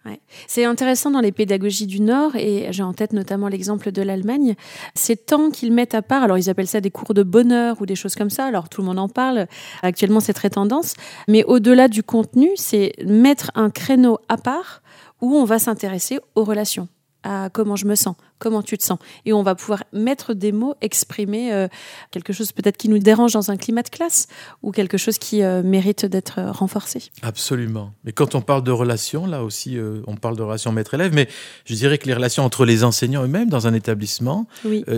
C'est 0.47 0.65
intéressant 0.65 1.11
dans 1.11 1.21
les 1.21 1.33
pédagogies 1.33 1.87
du 1.87 2.01
Nord, 2.01 2.37
et 2.37 2.69
j'ai 2.71 2.83
en 2.83 2.93
tête 2.93 3.13
notamment 3.13 3.49
l'exemple 3.49 3.91
de 3.91 4.03
l'Allemagne, 4.03 4.55
ces 4.95 5.17
temps 5.17 5.51
qu'ils 5.51 5.73
mettent 5.73 5.95
à 5.95 6.03
part, 6.03 6.23
alors 6.23 6.39
ils 6.39 6.49
appellent 6.49 6.69
ça 6.69 6.81
des 6.81 6.91
cours 6.91 7.15
de 7.15 7.23
bonheur 7.23 7.81
ou 7.81 7.87
des 7.87 7.97
choses 7.97 8.15
comme 8.15 8.31
ça, 8.31 8.47
alors 8.47 8.69
tout 8.69 8.83
le 8.83 8.87
monde 8.87 8.99
en 8.99 9.09
parle, 9.09 9.47
actuellement 9.83 10.21
c'est 10.21 10.33
très 10.33 10.51
tendance, 10.51 10.95
mais 11.27 11.45
au-delà 11.45 11.89
du 11.89 12.03
contenu, 12.03 12.51
c'est 12.55 12.93
mettre 13.05 13.51
un 13.55 13.71
créneau 13.71 14.19
à 14.29 14.37
part 14.37 14.83
où 15.21 15.35
on 15.35 15.45
va 15.45 15.59
s'intéresser 15.59 16.21
aux 16.37 16.45
relations 16.45 16.89
à 17.23 17.51
comment 17.53 17.77
je 17.77 17.87
me 17.87 17.95
sens, 17.95 18.15
comment 18.39 18.63
tu 18.63 18.79
te 18.79 18.85
sens. 18.85 18.99
Et 19.25 19.33
on 19.33 19.43
va 19.43 19.55
pouvoir 19.55 19.85
mettre 19.93 20.35
des 20.35 20.53
mots, 20.53 20.75
exprimer 20.81 21.53
euh, 21.53 21.69
quelque 22.11 22.33
chose 22.33 22.53
peut-être 22.53 22.77
qui 22.77 22.89
nous 22.89 22.99
dérange 22.99 23.33
dans 23.33 23.51
un 23.51 23.57
climat 23.57 23.83
de 23.83 23.89
classe 23.89 24.29
ou 24.63 24.71
quelque 24.71 24.97
chose 24.97 25.19
qui 25.19 25.43
euh, 25.43 25.63
mérite 25.63 26.07
d'être 26.07 26.39
euh, 26.39 26.53
renforcé. 26.53 27.11
Absolument. 27.23 27.93
Mais 28.05 28.13
quand 28.13 28.35
on 28.35 28.41
parle 28.41 28.63
de 28.63 28.71
relations, 28.71 29.27
là 29.27 29.43
aussi, 29.43 29.79
on 30.07 30.17
parle 30.17 30.37
de 30.37 30.43
relations 30.43 30.73
maître-élève, 30.73 31.13
mais 31.13 31.29
je 31.65 31.75
dirais 31.75 31.99
que 31.99 32.07
les 32.07 32.15
relations 32.15 32.45
entre 32.45 32.65
les 32.65 32.85
enseignants 32.85 33.25
eux-mêmes 33.25 33.49
dans 33.49 33.67
un 33.67 33.75
établissement, 33.75 34.47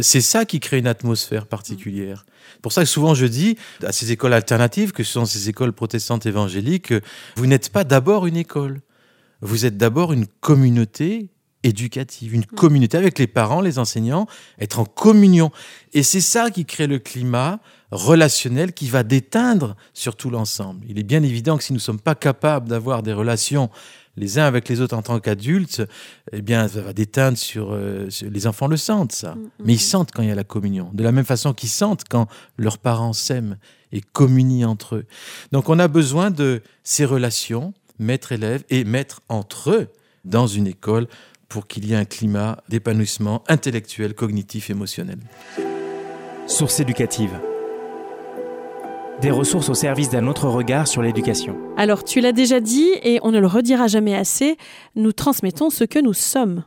c'est 0.03 0.21
ça 0.21 0.45
qui 0.45 0.61
crée 0.61 0.79
une 0.79 0.87
atmosphère 0.87 1.47
particulière. 1.47 2.25
Pour 2.63 2.73
ça 2.73 2.83
que 2.83 2.89
souvent 2.89 3.15
je 3.15 3.27
dis 3.27 3.57
à 3.85 3.93
ces 3.93 4.13
écoles 4.13 4.33
alternatives, 4.33 4.93
que 4.93 5.03
ce 5.03 5.13
sont 5.13 5.25
ces 5.25 5.49
écoles 5.49 5.73
protestantes 5.73 6.27
évangéliques, 6.27 6.93
vous 7.37 7.47
n'êtes 7.47 7.71
pas 7.71 7.85
d'abord 7.85 8.27
une 8.27 8.37
école. 8.37 8.81
Vous 9.41 9.65
êtes 9.65 9.77
d'abord 9.77 10.13
une 10.13 10.27
communauté 10.27 11.31
éducative, 11.63 12.35
une 12.35 12.47
communauté 12.47 12.97
avec 12.97 13.19
les 13.19 13.27
parents, 13.27 13.61
les 13.61 13.79
enseignants, 13.79 14.27
être 14.59 14.81
en 14.81 14.85
communion. 14.85 15.51
Et 15.93 16.03
c'est 16.03 16.21
ça 16.21 16.51
qui 16.51 16.65
crée 16.65 16.87
le 16.87 16.99
climat 16.99 17.61
relationnel 17.91 18.73
qui 18.73 18.89
va 18.89 19.03
déteindre 19.03 19.77
sur 19.93 20.17
tout 20.17 20.31
l'ensemble. 20.31 20.85
Il 20.89 20.99
est 20.99 21.05
bien 21.05 21.23
évident 21.23 21.57
que 21.57 21.65
si 21.65 21.73
nous 21.73 21.79
ne 21.79 21.83
sommes 21.83 22.01
pas 22.01 22.15
capables 22.15 22.69
d'avoir 22.69 23.03
des 23.03 23.13
relations 23.13 23.71
les 24.17 24.39
uns 24.39 24.45
avec 24.45 24.69
les 24.69 24.81
autres 24.81 24.97
en 24.97 25.03
tant 25.03 25.19
qu'adultes, 25.19 25.83
eh 26.33 26.43
bien, 26.43 26.69
ça 26.69 26.83
va 26.83 26.93
déteindre 26.93 27.39
sur, 27.39 27.73
euh, 27.73 28.09
Les 28.23 28.47
enfants 28.47 28.67
le 28.67 28.77
sentent, 28.77 29.13
ça. 29.13 29.35
Mm, 29.35 29.39
mm, 29.39 29.51
Mais 29.65 29.73
ils 29.73 29.77
mm. 29.77 29.79
sentent 29.79 30.11
quand 30.13 30.23
il 30.23 30.29
y 30.29 30.33
a 30.33 30.35
la 30.35 30.45
communion. 30.45 30.91
De 30.93 31.03
la 31.03 31.13
même 31.13 31.25
façon 31.25 31.55
qu'ils 31.55 31.71
sentent 31.71 32.05
quand 32.09 32.27
leurs 32.59 32.79
parents 32.79 33.13
s'aiment 33.13 33.57
et 33.93 34.01
communient 34.01 34.67
entre 34.67 34.97
eux. 34.97 35.07
Donc, 35.53 35.69
on 35.69 35.79
a 35.79 35.89
besoin 35.89 36.31
de 36.31 36.63
ces 36.83 37.05
relations, 37.05 37.73
maître-élève 37.99 38.65
et 38.69 38.85
maître 38.85 39.21
entre 39.29 39.71
eux, 39.71 39.89
dans 40.25 40.47
une 40.47 40.67
école 40.67 41.07
pour 41.51 41.67
qu'il 41.67 41.85
y 41.85 41.93
ait 41.93 41.97
un 41.97 42.07
climat 42.07 42.63
d'épanouissement 42.69 43.43
intellectuel, 43.49 44.15
cognitif, 44.15 44.71
émotionnel. 44.71 45.19
Source 46.47 46.79
éducative. 46.79 47.39
Des 49.21 49.33
ressources 49.33 49.69
au 49.69 49.75
service 49.75 50.09
d'un 50.09 50.29
autre 50.29 50.49
regard 50.49 50.87
sur 50.87 51.03
l'éducation. 51.03 51.59
Alors, 51.77 52.05
tu 52.05 52.21
l'as 52.21 52.33
déjà 52.33 52.61
dit 52.61 52.89
et 53.03 53.19
on 53.23 53.33
ne 53.33 53.41
le 53.41 53.49
redira 53.49 53.89
jamais 53.89 54.15
assez, 54.15 54.57
nous 54.95 55.13
transmettons 55.13 55.71
ce 55.71 55.85
que 55.85 55.99
nous 55.99 56.15
sommes. 56.15 56.65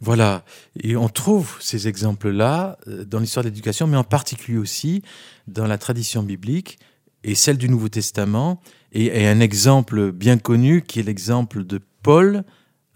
Voilà, 0.00 0.44
et 0.82 0.96
on 0.96 1.08
trouve 1.08 1.56
ces 1.60 1.86
exemples-là 1.86 2.78
euh, 2.88 3.04
dans 3.04 3.20
l'histoire 3.20 3.44
de 3.44 3.50
l'éducation, 3.50 3.86
mais 3.86 3.98
en 3.98 4.02
particulier 4.02 4.58
aussi 4.58 5.02
dans 5.46 5.66
la 5.66 5.78
tradition 5.78 6.22
biblique 6.22 6.78
et 7.22 7.34
celle 7.34 7.58
du 7.58 7.68
Nouveau 7.68 7.88
Testament, 7.88 8.60
et, 8.92 9.28
un 9.28 9.40
exemple 9.40 10.10
bien 10.10 10.38
connu 10.38 10.82
qui 10.82 11.00
est 11.00 11.04
l'exemple 11.04 11.64
de 11.64 11.80
Paul 12.02 12.42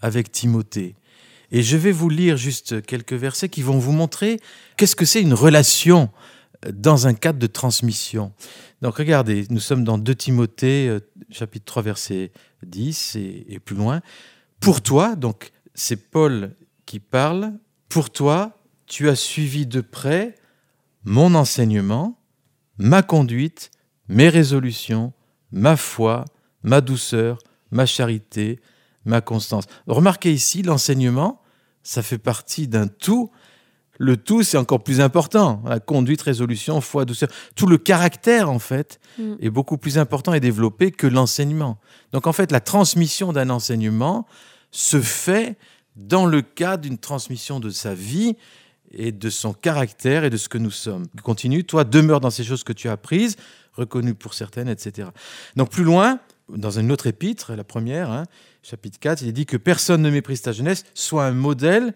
avec 0.01 0.31
Timothée. 0.31 0.95
Et 1.51 1.63
je 1.63 1.77
vais 1.77 1.91
vous 1.91 2.09
lire 2.09 2.37
juste 2.37 2.81
quelques 2.85 3.13
versets 3.13 3.49
qui 3.49 3.61
vont 3.61 3.77
vous 3.77 3.91
montrer 3.91 4.39
qu'est-ce 4.75 4.95
que 4.95 5.05
c'est 5.05 5.21
une 5.21 5.33
relation 5.33 6.09
dans 6.73 7.07
un 7.07 7.13
cadre 7.13 7.39
de 7.39 7.47
transmission. 7.47 8.33
Donc 8.81 8.97
regardez, 8.97 9.45
nous 9.49 9.59
sommes 9.59 9.83
dans 9.83 9.97
2 9.97 10.15
Timothée, 10.15 10.87
euh, 10.87 10.99
chapitre 11.29 11.65
3, 11.65 11.83
verset 11.83 12.31
10 12.65 13.15
et, 13.15 13.45
et 13.49 13.59
plus 13.59 13.75
loin. 13.75 14.01
Pour 14.59 14.81
toi, 14.81 15.15
donc 15.15 15.51
c'est 15.73 16.09
Paul 16.09 16.55
qui 16.85 16.99
parle, 16.99 17.53
pour 17.89 18.09
toi, 18.09 18.57
tu 18.87 19.09
as 19.09 19.15
suivi 19.15 19.65
de 19.65 19.81
près 19.81 20.35
mon 21.03 21.35
enseignement, 21.35 22.19
ma 22.77 23.01
conduite, 23.03 23.71
mes 24.07 24.29
résolutions, 24.29 25.13
ma 25.51 25.75
foi, 25.75 26.25
ma 26.63 26.81
douceur, 26.81 27.37
ma 27.71 27.85
charité, 27.85 28.59
ma 29.07 29.21
constance. 29.21 29.65
Remarquez 29.87 30.31
ici, 30.31 30.61
l'enseignement, 30.61 31.41
ça 31.83 32.03
fait 32.03 32.17
partie 32.17 32.67
d'un 32.67 32.87
tout. 32.87 33.31
Le 33.97 34.17
tout, 34.17 34.43
c'est 34.43 34.57
encore 34.57 34.83
plus 34.83 35.01
important. 35.01 35.63
La 35.65 35.79
conduite, 35.79 36.21
résolution, 36.21 36.81
foi, 36.81 37.05
douceur. 37.05 37.29
Tout 37.55 37.65
le 37.65 37.77
caractère, 37.77 38.49
en 38.49 38.59
fait, 38.59 38.99
mm. 39.17 39.35
est 39.39 39.49
beaucoup 39.49 39.77
plus 39.77 39.97
important 39.97 40.33
et 40.33 40.39
développé 40.39 40.91
que 40.91 41.07
l'enseignement. 41.07 41.79
Donc, 42.11 42.27
en 42.27 42.33
fait, 42.33 42.51
la 42.51 42.59
transmission 42.59 43.33
d'un 43.33 43.49
enseignement 43.49 44.27
se 44.71 45.01
fait 45.01 45.57
dans 45.95 46.25
le 46.27 46.43
cadre 46.43 46.83
d'une 46.83 46.99
transmission 46.99 47.59
de 47.59 47.71
sa 47.71 47.95
vie 47.95 48.35
et 48.91 49.11
de 49.11 49.29
son 49.29 49.53
caractère 49.53 50.23
et 50.23 50.29
de 50.29 50.37
ce 50.37 50.47
que 50.47 50.59
nous 50.59 50.71
sommes. 50.71 51.07
Continue, 51.23 51.63
toi, 51.63 51.83
demeure 51.83 52.19
dans 52.19 52.29
ces 52.29 52.43
choses 52.43 52.63
que 52.63 52.73
tu 52.73 52.87
as 52.87 52.93
apprises, 52.93 53.35
reconnues 53.73 54.13
pour 54.13 54.33
certaines, 54.33 54.69
etc. 54.69 55.09
Donc, 55.55 55.71
plus 55.71 55.83
loin, 55.83 56.19
dans 56.49 56.79
une 56.79 56.91
autre 56.91 57.07
épître, 57.07 57.53
la 57.53 57.63
première, 57.63 58.09
hein, 58.11 58.25
chapitre 58.63 58.99
4, 58.99 59.21
il 59.21 59.27
est 59.27 59.33
dit 59.33 59.45
que 59.45 59.57
personne 59.57 60.01
ne 60.01 60.09
méprise 60.09 60.41
ta 60.41 60.51
jeunesse, 60.51 60.85
soit 60.93 61.25
un 61.25 61.33
modèle 61.33 61.93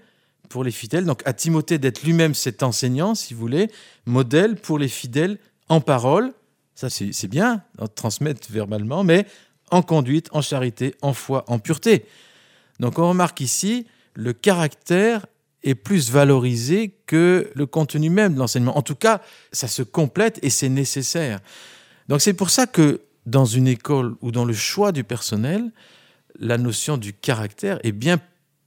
pour 0.49 0.63
les 0.63 0.71
fidèles. 0.71 1.05
Donc 1.05 1.21
à 1.25 1.33
Timothée 1.33 1.77
d'être 1.77 2.03
lui-même 2.03 2.33
cet 2.33 2.63
enseignant, 2.63 3.15
si 3.15 3.33
vous 3.33 3.39
voulez, 3.39 3.71
modèle 4.05 4.55
pour 4.55 4.77
les 4.77 4.87
fidèles 4.87 5.39
en 5.69 5.81
parole. 5.81 6.33
Ça, 6.75 6.89
c'est 6.89 7.27
bien, 7.27 7.63
transmettre 7.95 8.47
verbalement, 8.49 9.03
mais 9.03 9.25
en 9.69 9.81
conduite, 9.81 10.29
en 10.31 10.41
charité, 10.41 10.95
en 11.01 11.13
foi, 11.13 11.45
en 11.47 11.59
pureté. 11.59 12.05
Donc 12.79 12.97
on 12.99 13.07
remarque 13.07 13.39
ici, 13.41 13.85
le 14.13 14.33
caractère 14.33 15.25
est 15.63 15.75
plus 15.75 16.09
valorisé 16.09 16.95
que 17.05 17.51
le 17.53 17.65
contenu 17.65 18.09
même 18.09 18.33
de 18.33 18.39
l'enseignement. 18.39 18.77
En 18.77 18.81
tout 18.81 18.95
cas, 18.95 19.21
ça 19.51 19.67
se 19.67 19.83
complète 19.83 20.39
et 20.41 20.49
c'est 20.49 20.69
nécessaire. 20.69 21.39
Donc 22.07 22.21
c'est 22.21 22.33
pour 22.33 22.49
ça 22.49 22.65
que 22.65 23.01
dans 23.25 23.45
une 23.45 23.67
école 23.67 24.15
ou 24.21 24.31
dans 24.31 24.45
le 24.45 24.53
choix 24.53 24.91
du 24.91 25.03
personnel, 25.03 25.71
la 26.39 26.57
notion 26.57 26.97
du 26.97 27.13
caractère 27.13 27.79
est 27.83 27.91
bien 27.91 28.19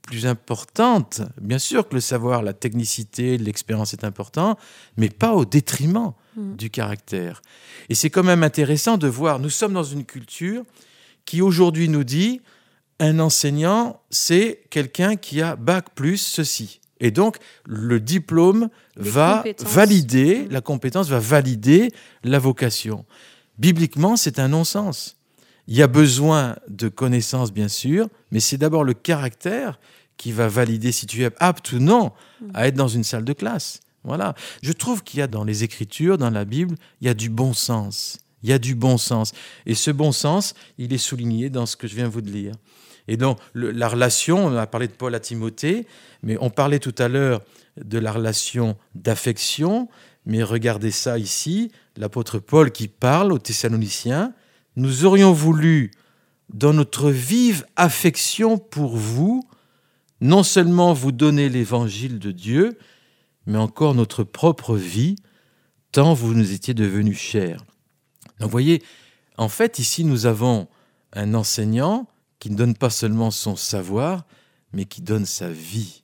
plus 0.05 0.25
importante. 0.25 1.21
Bien 1.41 1.59
sûr 1.59 1.87
que 1.87 1.95
le 1.95 2.01
savoir, 2.01 2.43
la 2.43 2.53
technicité, 2.53 3.37
l'expérience 3.37 3.93
est 3.93 4.03
important, 4.03 4.57
mais 4.97 5.09
pas 5.09 5.33
au 5.33 5.45
détriment 5.45 6.13
mm. 6.35 6.55
du 6.55 6.69
caractère. 6.69 7.41
Et 7.89 7.95
c'est 7.95 8.09
quand 8.09 8.23
même 8.23 8.43
intéressant 8.43 8.97
de 8.97 9.07
voir, 9.07 9.39
nous 9.39 9.49
sommes 9.49 9.73
dans 9.73 9.83
une 9.83 10.05
culture 10.05 10.63
qui 11.25 11.41
aujourd'hui 11.41 11.89
nous 11.89 12.03
dit, 12.03 12.41
un 12.99 13.19
enseignant, 13.19 13.99
c'est 14.09 14.61
quelqu'un 14.69 15.15
qui 15.15 15.41
a 15.41 15.55
bac 15.55 15.87
plus 15.95 16.17
ceci. 16.17 16.79
Et 16.99 17.11
donc, 17.11 17.37
le 17.65 17.99
diplôme 17.99 18.69
va 18.95 19.43
valider, 19.59 20.45
mm. 20.45 20.51
la 20.51 20.61
compétence 20.61 21.09
va 21.09 21.19
valider 21.19 21.91
la 22.23 22.39
vocation. 22.39 23.05
Bibliquement, 23.57 24.15
c'est 24.15 24.39
un 24.39 24.49
non-sens. 24.49 25.17
Il 25.67 25.75
y 25.75 25.81
a 25.81 25.87
besoin 25.87 26.57
de 26.67 26.89
connaissances, 26.89 27.51
bien 27.51 27.67
sûr, 27.67 28.07
mais 28.31 28.39
c'est 28.39 28.57
d'abord 28.57 28.83
le 28.83 28.93
caractère 28.93 29.79
qui 30.17 30.31
va 30.31 30.47
valider 30.47 30.91
si 30.91 31.07
tu 31.07 31.23
es 31.23 31.31
apte 31.39 31.71
ou 31.71 31.79
non 31.79 32.11
à 32.53 32.67
être 32.67 32.75
dans 32.75 32.87
une 32.87 33.03
salle 33.03 33.25
de 33.25 33.33
classe. 33.33 33.79
Voilà. 34.03 34.35
Je 34.61 34.71
trouve 34.71 35.03
qu'il 35.03 35.19
y 35.19 35.23
a 35.23 35.27
dans 35.27 35.43
les 35.43 35.63
Écritures, 35.63 36.17
dans 36.17 36.29
la 36.29 36.45
Bible, 36.45 36.75
il 37.01 37.07
y 37.07 37.09
a 37.09 37.13
du 37.13 37.29
bon 37.29 37.53
sens. 37.53 38.19
Il 38.43 38.49
y 38.49 38.53
a 38.53 38.59
du 38.59 38.75
bon 38.75 38.97
sens. 38.97 39.33
Et 39.65 39.73
ce 39.73 39.89
bon 39.89 40.11
sens, 40.11 40.53
il 40.77 40.93
est 40.93 40.99
souligné 40.99 41.49
dans 41.49 41.65
ce 41.65 41.75
que 41.75 41.87
je 41.87 41.95
viens 41.95 42.07
vous 42.07 42.21
de 42.21 42.29
lire. 42.29 42.53
Et 43.07 43.17
donc, 43.17 43.39
la 43.53 43.87
relation, 43.87 44.45
on 44.45 44.55
a 44.55 44.67
parlé 44.67 44.87
de 44.87 44.93
Paul 44.93 45.13
à 45.15 45.19
Timothée, 45.19 45.87
mais 46.21 46.37
on 46.39 46.49
parlait 46.49 46.79
tout 46.79 46.95
à 46.97 47.07
l'heure 47.07 47.41
de 47.77 47.97
la 47.97 48.11
relation 48.11 48.77
d'affection, 48.93 49.89
mais 50.25 50.43
regardez 50.43 50.91
ça 50.91 51.17
ici, 51.17 51.71
l'apôtre 51.95 52.39
Paul 52.39 52.71
qui 52.71 52.87
parle 52.87 53.31
aux 53.31 53.39
Thessaloniciens, 53.39 54.33
nous 54.75 55.05
aurions 55.05 55.31
voulu, 55.31 55.91
dans 56.53 56.73
notre 56.73 57.09
vive 57.09 57.65
affection 57.75 58.57
pour 58.57 58.97
vous, 58.97 59.47
non 60.21 60.43
seulement 60.43 60.93
vous 60.93 61.11
donner 61.11 61.49
l'évangile 61.49 62.19
de 62.19 62.31
Dieu, 62.31 62.77
mais 63.45 63.57
encore 63.57 63.95
notre 63.95 64.23
propre 64.23 64.75
vie, 64.75 65.15
tant 65.91 66.13
vous 66.13 66.33
nous 66.33 66.51
étiez 66.53 66.73
devenus 66.73 67.17
chers. 67.17 67.63
Donc 68.39 68.47
vous 68.47 68.49
voyez, 68.49 68.83
en 69.37 69.49
fait, 69.49 69.79
ici, 69.79 70.03
nous 70.03 70.25
avons 70.25 70.67
un 71.13 71.33
enseignant 71.33 72.07
qui 72.39 72.49
ne 72.49 72.55
donne 72.55 72.75
pas 72.75 72.89
seulement 72.89 73.31
son 73.31 73.55
savoir, 73.55 74.25
mais 74.73 74.85
qui 74.85 75.01
donne 75.01 75.25
sa 75.25 75.49
vie. 75.49 76.01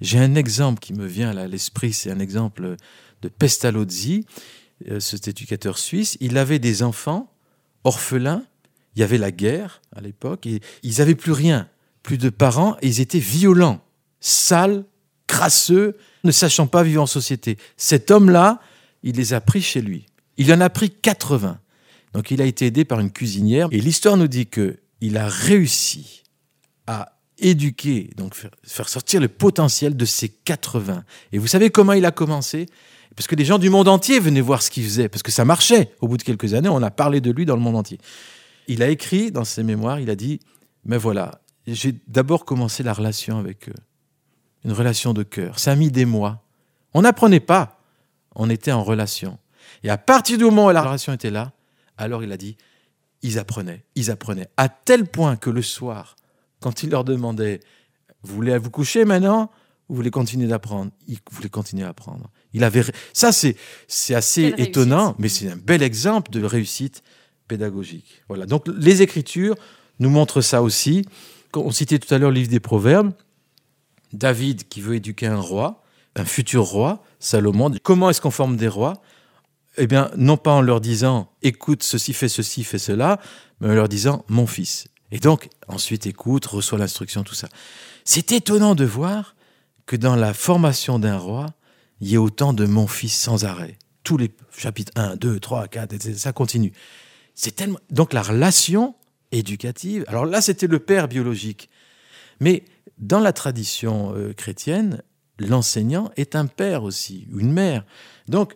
J'ai 0.00 0.18
un 0.18 0.34
exemple 0.34 0.80
qui 0.80 0.92
me 0.92 1.06
vient 1.06 1.36
à 1.36 1.46
l'esprit, 1.46 1.92
c'est 1.92 2.10
un 2.10 2.18
exemple 2.18 2.76
de 3.22 3.28
Pestalozzi, 3.28 4.26
euh, 4.90 5.00
cet 5.00 5.28
éducateur 5.28 5.78
suisse. 5.78 6.16
Il 6.20 6.36
avait 6.36 6.58
des 6.58 6.82
enfants 6.82 7.32
orphelins, 7.84 8.44
il 8.94 9.00
y 9.00 9.02
avait 9.02 9.18
la 9.18 9.30
guerre 9.30 9.80
à 9.94 10.00
l'époque, 10.00 10.46
et 10.46 10.60
ils 10.82 10.98
n'avaient 10.98 11.14
plus 11.14 11.32
rien, 11.32 11.68
plus 12.02 12.18
de 12.18 12.28
parents, 12.28 12.76
et 12.82 12.88
ils 12.88 13.00
étaient 13.00 13.18
violents, 13.18 13.80
sales, 14.20 14.84
crasseux, 15.26 15.96
ne 16.24 16.30
sachant 16.30 16.66
pas 16.66 16.82
vivre 16.82 17.02
en 17.02 17.06
société. 17.06 17.56
Cet 17.76 18.10
homme-là, 18.10 18.60
il 19.02 19.16
les 19.16 19.32
a 19.32 19.40
pris 19.40 19.62
chez 19.62 19.80
lui. 19.80 20.06
Il 20.36 20.52
en 20.52 20.60
a 20.60 20.68
pris 20.68 20.90
80. 20.90 21.58
Donc 22.12 22.30
il 22.30 22.42
a 22.42 22.44
été 22.44 22.66
aidé 22.66 22.84
par 22.84 23.00
une 23.00 23.10
cuisinière, 23.10 23.68
et 23.70 23.80
l'histoire 23.80 24.16
nous 24.16 24.28
dit 24.28 24.46
que 24.46 24.78
il 25.00 25.16
a 25.16 25.28
réussi 25.28 26.22
à 26.86 27.15
éduquer, 27.38 28.10
donc 28.16 28.34
faire 28.34 28.88
sortir 28.88 29.20
le 29.20 29.28
potentiel 29.28 29.96
de 29.96 30.04
ces 30.04 30.28
80. 30.28 31.04
Et 31.32 31.38
vous 31.38 31.46
savez 31.46 31.70
comment 31.70 31.92
il 31.92 32.04
a 32.04 32.10
commencé? 32.10 32.66
Parce 33.14 33.26
que 33.26 33.34
des 33.34 33.44
gens 33.44 33.58
du 33.58 33.70
monde 33.70 33.88
entier 33.88 34.20
venaient 34.20 34.40
voir 34.40 34.62
ce 34.62 34.70
qu'il 34.70 34.84
faisait, 34.84 35.08
parce 35.08 35.22
que 35.22 35.32
ça 35.32 35.44
marchait. 35.44 35.92
Au 36.00 36.08
bout 36.08 36.16
de 36.16 36.22
quelques 36.22 36.54
années, 36.54 36.68
on 36.68 36.82
a 36.82 36.90
parlé 36.90 37.20
de 37.20 37.30
lui 37.30 37.46
dans 37.46 37.56
le 37.56 37.62
monde 37.62 37.76
entier. 37.76 37.98
Il 38.68 38.82
a 38.82 38.88
écrit 38.88 39.30
dans 39.30 39.44
ses 39.44 39.62
mémoires, 39.62 40.00
il 40.00 40.10
a 40.10 40.16
dit, 40.16 40.40
mais 40.84 40.98
voilà, 40.98 41.40
j'ai 41.66 41.94
d'abord 42.08 42.44
commencé 42.44 42.82
la 42.82 42.92
relation 42.92 43.38
avec 43.38 43.68
eux, 43.68 43.74
une 44.64 44.72
relation 44.72 45.14
de 45.14 45.22
cœur. 45.22 45.58
Ça 45.58 45.72
a 45.72 45.76
mis 45.76 45.90
des 45.90 46.04
mois. 46.04 46.42
On 46.94 47.02
n'apprenait 47.02 47.40
pas, 47.40 47.80
on 48.34 48.50
était 48.50 48.72
en 48.72 48.82
relation. 48.82 49.38
Et 49.82 49.90
à 49.90 49.98
partir 49.98 50.38
du 50.38 50.44
moment 50.44 50.66
où 50.66 50.70
la 50.70 50.82
relation 50.82 51.12
était 51.12 51.30
là, 51.30 51.52
alors 51.96 52.22
il 52.22 52.32
a 52.32 52.36
dit, 52.36 52.56
ils 53.22 53.38
apprenaient, 53.38 53.84
ils 53.94 54.10
apprenaient, 54.10 54.48
à 54.56 54.68
tel 54.68 55.06
point 55.06 55.36
que 55.36 55.50
le 55.50 55.62
soir, 55.62 56.16
quand 56.66 56.82
il 56.82 56.90
leur 56.90 57.04
demandait, 57.04 57.60
vous 58.24 58.34
voulez 58.34 58.58
vous 58.58 58.70
coucher 58.70 59.04
maintenant 59.04 59.52
vous 59.88 59.94
voulez 59.94 60.10
continuer 60.10 60.48
d'apprendre? 60.48 60.90
Ils 61.06 61.18
voulaient 61.30 61.48
continuer 61.48 61.84
à 61.84 61.90
apprendre. 61.90 62.28
Il 62.52 62.64
avait 62.64 62.82
ça, 63.12 63.30
c'est 63.30 63.56
c'est 63.86 64.16
assez 64.16 64.52
étonnant, 64.58 65.14
mais 65.20 65.28
c'est 65.28 65.48
un 65.48 65.56
bel 65.56 65.80
exemple 65.80 66.32
de 66.32 66.42
réussite 66.42 67.04
pédagogique. 67.46 68.22
Voilà. 68.26 68.46
Donc 68.46 68.66
les 68.66 69.02
Écritures 69.02 69.54
nous 70.00 70.10
montrent 70.10 70.40
ça 70.40 70.60
aussi. 70.62 71.06
On 71.54 71.70
citait 71.70 72.00
tout 72.00 72.12
à 72.12 72.18
l'heure 72.18 72.30
le 72.30 72.36
livre 72.36 72.50
des 72.50 72.58
Proverbes. 72.58 73.12
David 74.12 74.68
qui 74.68 74.80
veut 74.80 74.96
éduquer 74.96 75.26
un 75.26 75.40
roi, 75.40 75.84
un 76.16 76.24
futur 76.24 76.64
roi, 76.64 77.04
Salomon. 77.20 77.72
Comment 77.84 78.10
est-ce 78.10 78.20
qu'on 78.20 78.32
forme 78.32 78.56
des 78.56 78.68
rois? 78.68 78.94
Eh 79.78 79.86
bien, 79.86 80.10
non 80.16 80.36
pas 80.36 80.52
en 80.52 80.62
leur 80.62 80.80
disant 80.80 81.30
écoute, 81.42 81.84
ceci 81.84 82.12
fait 82.12 82.28
ceci, 82.28 82.64
fait 82.64 82.78
cela, 82.78 83.20
mais 83.60 83.68
en 83.68 83.74
leur 83.74 83.88
disant 83.88 84.24
mon 84.28 84.48
fils. 84.48 84.88
Et 85.10 85.18
donc, 85.18 85.48
ensuite, 85.68 86.06
écoute, 86.06 86.46
reçoit 86.46 86.78
l'instruction, 86.78 87.22
tout 87.22 87.34
ça. 87.34 87.48
C'est 88.04 88.32
étonnant 88.32 88.74
de 88.74 88.84
voir 88.84 89.36
que 89.86 89.96
dans 89.96 90.16
la 90.16 90.34
formation 90.34 90.98
d'un 90.98 91.16
roi, 91.16 91.46
il 92.00 92.08
y 92.08 92.14
ait 92.14 92.18
autant 92.18 92.52
de 92.52 92.66
mon 92.66 92.86
fils 92.86 93.16
sans 93.16 93.44
arrêt. 93.44 93.78
Tous 94.02 94.16
les 94.16 94.30
chapitres 94.56 94.92
1, 94.96 95.16
2, 95.16 95.40
3, 95.40 95.68
4, 95.68 96.14
ça 96.16 96.32
continue. 96.32 96.72
C'est 97.34 97.54
tellement. 97.54 97.78
Donc, 97.90 98.12
la 98.12 98.22
relation 98.22 98.94
éducative. 99.32 100.04
Alors 100.08 100.26
là, 100.26 100.40
c'était 100.40 100.66
le 100.66 100.78
père 100.78 101.08
biologique. 101.08 101.68
Mais 102.40 102.64
dans 102.98 103.20
la 103.20 103.32
tradition 103.32 104.14
euh, 104.14 104.32
chrétienne, 104.32 105.02
l'enseignant 105.38 106.10
est 106.16 106.34
un 106.34 106.46
père 106.46 106.82
aussi, 106.82 107.26
une 107.36 107.52
mère. 107.52 107.84
Donc, 108.28 108.54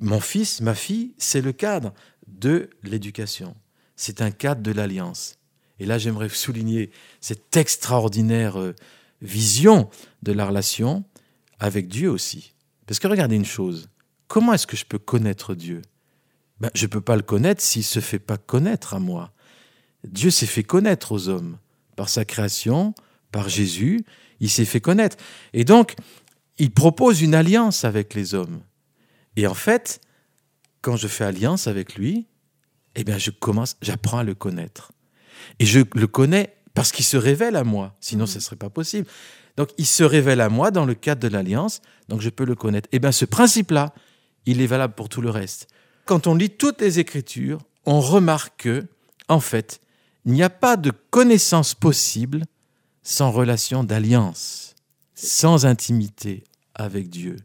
mon 0.00 0.20
fils, 0.20 0.60
ma 0.60 0.74
fille, 0.74 1.14
c'est 1.18 1.40
le 1.40 1.52
cadre 1.52 1.92
de 2.28 2.70
l'éducation. 2.82 3.54
C'est 3.96 4.22
un 4.22 4.30
cadre 4.30 4.62
de 4.62 4.72
l'alliance. 4.72 5.38
Et 5.78 5.86
là, 5.86 5.98
j'aimerais 5.98 6.28
souligner 6.28 6.90
cette 7.20 7.56
extraordinaire 7.56 8.58
euh, 8.60 8.74
vision 9.20 9.90
de 10.22 10.32
la 10.32 10.46
relation 10.46 11.04
avec 11.58 11.88
Dieu 11.88 12.10
aussi. 12.10 12.54
Parce 12.86 12.98
que 12.98 13.08
regardez 13.08 13.36
une 13.36 13.44
chose, 13.44 13.88
comment 14.28 14.52
est-ce 14.52 14.66
que 14.66 14.76
je 14.76 14.84
peux 14.84 14.98
connaître 14.98 15.54
Dieu? 15.54 15.82
Ben, 16.60 16.70
Je 16.74 16.86
ne 16.86 16.90
peux 16.90 17.00
pas 17.00 17.16
le 17.16 17.22
connaître 17.22 17.62
s'il 17.62 17.80
ne 17.80 17.86
se 17.86 18.00
fait 18.00 18.18
pas 18.18 18.36
connaître 18.36 18.94
à 18.94 18.98
moi. 18.98 19.32
Dieu 20.04 20.30
s'est 20.30 20.46
fait 20.46 20.62
connaître 20.62 21.12
aux 21.12 21.28
hommes 21.28 21.58
par 21.96 22.08
sa 22.08 22.24
création, 22.24 22.94
par 23.30 23.48
Jésus, 23.48 24.04
il 24.40 24.50
s'est 24.50 24.64
fait 24.64 24.80
connaître. 24.80 25.16
Et 25.52 25.64
donc, 25.64 25.94
il 26.58 26.70
propose 26.70 27.22
une 27.22 27.34
alliance 27.34 27.84
avec 27.84 28.14
les 28.14 28.34
hommes. 28.34 28.62
Et 29.36 29.46
en 29.46 29.54
fait, 29.54 30.00
quand 30.82 30.96
je 30.96 31.08
fais 31.08 31.24
alliance 31.24 31.66
avec 31.66 31.96
lui, 31.96 32.26
eh 32.94 33.04
bien, 33.04 33.18
je 33.18 33.30
commence, 33.30 33.76
j'apprends 33.80 34.18
à 34.18 34.24
le 34.24 34.34
connaître. 34.34 34.92
Et 35.58 35.66
je 35.66 35.80
le 35.94 36.06
connais 36.06 36.54
parce 36.74 36.92
qu'il 36.92 37.04
se 37.04 37.16
révèle 37.16 37.56
à 37.56 37.64
moi. 37.64 37.94
Sinon, 38.00 38.26
ce 38.26 38.36
ne 38.36 38.40
serait 38.40 38.56
pas 38.56 38.70
possible. 38.70 39.06
Donc, 39.56 39.70
il 39.78 39.86
se 39.86 40.02
révèle 40.02 40.40
à 40.40 40.48
moi 40.48 40.70
dans 40.70 40.84
le 40.84 40.94
cadre 40.94 41.22
de 41.22 41.32
l'alliance, 41.32 41.80
donc 42.08 42.20
je 42.20 42.28
peux 42.28 42.44
le 42.44 42.56
connaître. 42.56 42.88
Eh 42.92 42.98
bien, 42.98 43.12
ce 43.12 43.24
principe-là, 43.24 43.94
il 44.46 44.60
est 44.60 44.66
valable 44.66 44.94
pour 44.94 45.08
tout 45.08 45.20
le 45.20 45.30
reste. 45.30 45.68
Quand 46.06 46.26
on 46.26 46.34
lit 46.34 46.50
toutes 46.50 46.80
les 46.80 46.98
Écritures, 46.98 47.60
on 47.86 48.00
remarque 48.00 48.62
que, 48.64 48.86
en 49.28 49.40
fait, 49.40 49.80
il 50.24 50.32
n'y 50.32 50.42
a 50.42 50.50
pas 50.50 50.76
de 50.76 50.90
connaissance 51.10 51.74
possible 51.74 52.44
sans 53.02 53.30
relation 53.30 53.84
d'alliance, 53.84 54.74
sans 55.14 55.66
intimité 55.66 56.44
avec 56.74 57.08
Dieu. 57.08 57.36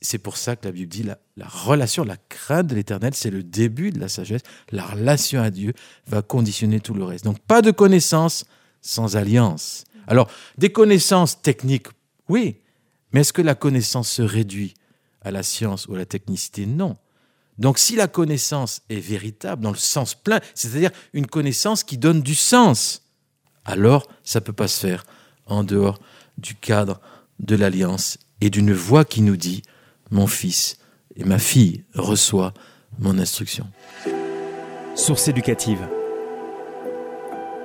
C'est 0.00 0.18
pour 0.18 0.36
ça 0.36 0.56
que 0.56 0.66
la 0.66 0.72
Bible 0.72 0.90
dit 0.90 1.02
la, 1.02 1.18
la 1.36 1.46
relation, 1.46 2.04
la 2.04 2.16
crainte 2.16 2.66
de 2.66 2.74
l'éternel, 2.74 3.14
c'est 3.14 3.30
le 3.30 3.42
début 3.42 3.90
de 3.90 4.00
la 4.00 4.08
sagesse. 4.08 4.42
La 4.70 4.84
relation 4.84 5.40
à 5.40 5.50
Dieu 5.50 5.72
va 6.06 6.22
conditionner 6.22 6.80
tout 6.80 6.94
le 6.94 7.04
reste. 7.04 7.24
Donc 7.24 7.38
pas 7.38 7.62
de 7.62 7.70
connaissances 7.70 8.44
sans 8.80 9.16
alliance. 9.16 9.84
Alors, 10.06 10.30
des 10.58 10.70
connaissances 10.70 11.40
techniques, 11.40 11.86
oui, 12.28 12.58
mais 13.12 13.20
est-ce 13.20 13.32
que 13.32 13.42
la 13.42 13.54
connaissance 13.54 14.10
se 14.10 14.22
réduit 14.22 14.74
à 15.22 15.30
la 15.30 15.42
science 15.42 15.86
ou 15.86 15.94
à 15.94 15.98
la 15.98 16.06
technicité? 16.06 16.66
Non. 16.66 16.96
Donc 17.58 17.78
si 17.78 17.96
la 17.96 18.08
connaissance 18.08 18.82
est 18.90 19.00
véritable 19.00 19.62
dans 19.62 19.70
le 19.70 19.76
sens 19.76 20.14
plein, 20.14 20.40
c'est-à-dire 20.54 20.90
une 21.12 21.26
connaissance 21.26 21.84
qui 21.84 21.96
donne 21.96 22.20
du 22.20 22.34
sens, 22.34 23.02
alors 23.64 24.08
ça 24.24 24.40
ne 24.40 24.44
peut 24.44 24.52
pas 24.52 24.68
se 24.68 24.80
faire 24.80 25.04
en 25.46 25.62
dehors 25.62 26.00
du 26.36 26.54
cadre 26.54 27.00
de 27.38 27.56
l'alliance 27.56 28.18
et 28.44 28.50
d'une 28.50 28.74
voix 28.74 29.06
qui 29.06 29.22
nous 29.22 29.38
dit 29.38 29.62
Mon 30.10 30.26
fils 30.26 30.76
et 31.16 31.24
ma 31.24 31.38
fille 31.38 31.84
reçoit 31.94 32.52
mon 32.98 33.18
instruction. 33.18 33.66
Source 34.94 35.28
éducative. 35.28 35.80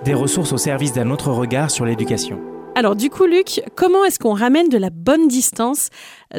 Des 0.06 0.14
ressources 0.14 0.54
au 0.54 0.58
service 0.58 0.94
d'un 0.94 1.12
autre 1.12 1.32
regard 1.32 1.70
sur 1.70 1.86
l'éducation. 1.86 2.40
Alors 2.76 2.96
du 2.96 3.10
coup, 3.10 3.26
Luc, 3.26 3.62
comment 3.76 4.06
est-ce 4.06 4.20
qu'on 4.20 4.34
ramène 4.34 4.70
de 4.70 4.78
la 4.78 4.90
bonne 4.90 5.28
distance 5.28 5.90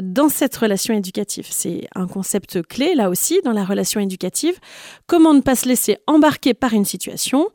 dans 0.00 0.30
cette 0.30 0.56
relation 0.56 0.94
éducative? 0.94 1.46
C'est 1.50 1.86
un 1.94 2.06
concept 2.06 2.62
clé, 2.62 2.94
là 2.94 3.10
aussi, 3.10 3.40
dans 3.44 3.52
la 3.52 3.64
relation 3.64 4.00
éducative. 4.00 4.58
Comment 5.06 5.34
ne 5.34 5.42
pas 5.42 5.54
se 5.54 5.68
laisser 5.68 5.98
embarquer 6.06 6.54
par 6.54 6.72
une 6.72 6.86
situation? 6.86 7.48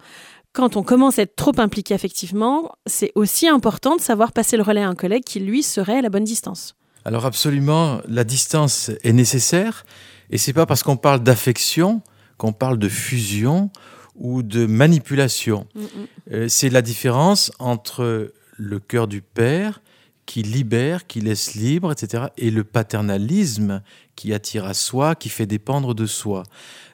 Quand 0.56 0.78
on 0.78 0.84
commence 0.84 1.20
à 1.20 1.24
être 1.24 1.36
trop 1.36 1.52
impliqué 1.58 1.94
affectivement, 1.94 2.72
c'est 2.88 3.12
aussi 3.14 3.48
important 3.48 3.98
de 3.98 4.02
savoir 4.02 4.32
passer 4.32 4.56
le 4.58 4.64
relais 4.64 4.82
à 4.82 4.88
un 4.88 4.96
collègue 4.96 5.24
qui, 5.24 5.40
lui, 5.42 5.62
serait 5.62 5.98
à 6.00 6.02
la 6.02 6.10
bonne 6.10 6.24
distance. 6.24 6.76
Alors 7.04 7.26
absolument, 7.26 8.00
la 8.08 8.24
distance 8.24 8.90
est 9.04 9.14
nécessaire, 9.14 9.86
et 10.32 10.40
c'est 10.40 10.54
pas 10.54 10.66
parce 10.66 10.82
qu'on 10.82 10.98
parle 10.98 11.20
d'affection 11.20 12.02
qu'on 12.38 12.52
parle 12.52 12.80
de 12.80 12.90
fusion 12.90 13.70
ou 14.16 14.44
de 14.44 14.66
manipulation. 14.66 15.68
Mm, 15.76 15.82
mm. 15.82 15.88
Euh, 16.32 16.48
c'est 16.48 16.70
la 16.70 16.82
différence 16.82 17.52
entre 17.60 18.34
le 18.58 18.80
cœur 18.80 19.08
du 19.08 19.22
père 19.22 19.82
qui 20.26 20.42
libère, 20.42 21.06
qui 21.06 21.22
laisse 21.22 21.54
libre, 21.54 21.92
etc., 21.92 22.26
et 22.38 22.50
le 22.50 22.64
paternalisme 22.64 23.82
qui 24.16 24.34
attire 24.34 24.66
à 24.66 24.74
soi, 24.74 25.16
qui 25.16 25.30
fait 25.30 25.46
dépendre 25.46 25.94
de 25.94 26.06
soi. 26.06 26.44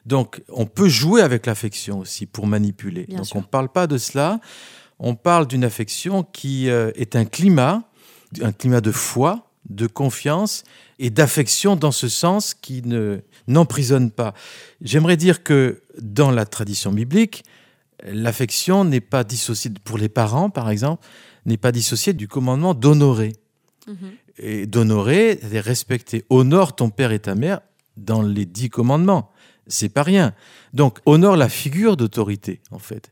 Donc, 0.06 0.42
on 0.48 0.66
peut 0.66 0.88
jouer 0.88 1.22
avec 1.22 1.46
l'affection 1.46 2.00
aussi 2.00 2.26
pour 2.26 2.46
manipuler. 2.46 3.06
Donc, 3.06 3.26
on 3.34 3.38
ne 3.40 3.44
parle 3.44 3.68
pas 3.68 3.86
de 3.86 3.98
cela. 3.98 4.40
On 4.98 5.14
parle 5.14 5.46
d'une 5.46 5.64
affection 5.64 6.22
qui 6.22 6.68
euh, 6.68 6.90
est 6.94 7.16
un 7.16 7.24
climat, 7.24 7.82
un 8.40 8.52
climat 8.52 8.80
de 8.80 8.92
foi, 8.92 9.48
de 9.68 9.86
confiance 9.86 10.64
et 10.98 11.10
d'affection 11.10 11.76
dans 11.76 11.92
ce 11.92 12.08
sens 12.08 12.54
qui 12.54 12.82
ne 12.82 13.20
n'emprisonne 13.46 14.10
pas. 14.10 14.34
J'aimerais 14.80 15.16
dire 15.16 15.42
que 15.42 15.82
dans 16.00 16.30
la 16.30 16.46
tradition 16.46 16.92
biblique, 16.92 17.44
l'affection 18.04 18.84
n'est 18.84 19.00
pas 19.00 19.24
dissociée 19.24 19.70
pour 19.84 19.98
les 19.98 20.08
parents, 20.08 20.50
par 20.50 20.70
exemple, 20.70 21.04
n'est 21.46 21.56
pas 21.56 21.72
dissociée 21.72 22.12
du 22.12 22.28
commandement 22.28 22.74
d'honorer. 22.74 23.32
Mhm. 23.86 24.12
Et 24.42 24.66
d'honorer, 24.66 25.38
c'est 25.40 25.60
respecter. 25.60 26.24
Honore 26.28 26.74
ton 26.74 26.90
père 26.90 27.12
et 27.12 27.20
ta 27.20 27.34
mère 27.34 27.60
dans 27.96 28.22
les 28.22 28.44
dix 28.44 28.70
commandements. 28.70 29.30
C'est 29.68 29.88
pas 29.88 30.02
rien. 30.02 30.34
Donc, 30.72 30.98
honore 31.06 31.36
la 31.36 31.48
figure 31.48 31.96
d'autorité, 31.96 32.60
en 32.72 32.80
fait. 32.80 33.10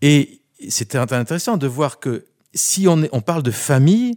Et 0.00 0.42
c'est 0.68 0.96
intéressant 0.96 1.56
de 1.56 1.66
voir 1.66 2.00
que 2.00 2.24
si 2.52 2.88
on, 2.88 3.02
on 3.12 3.20
parle 3.20 3.44
de 3.44 3.52
famille, 3.52 4.16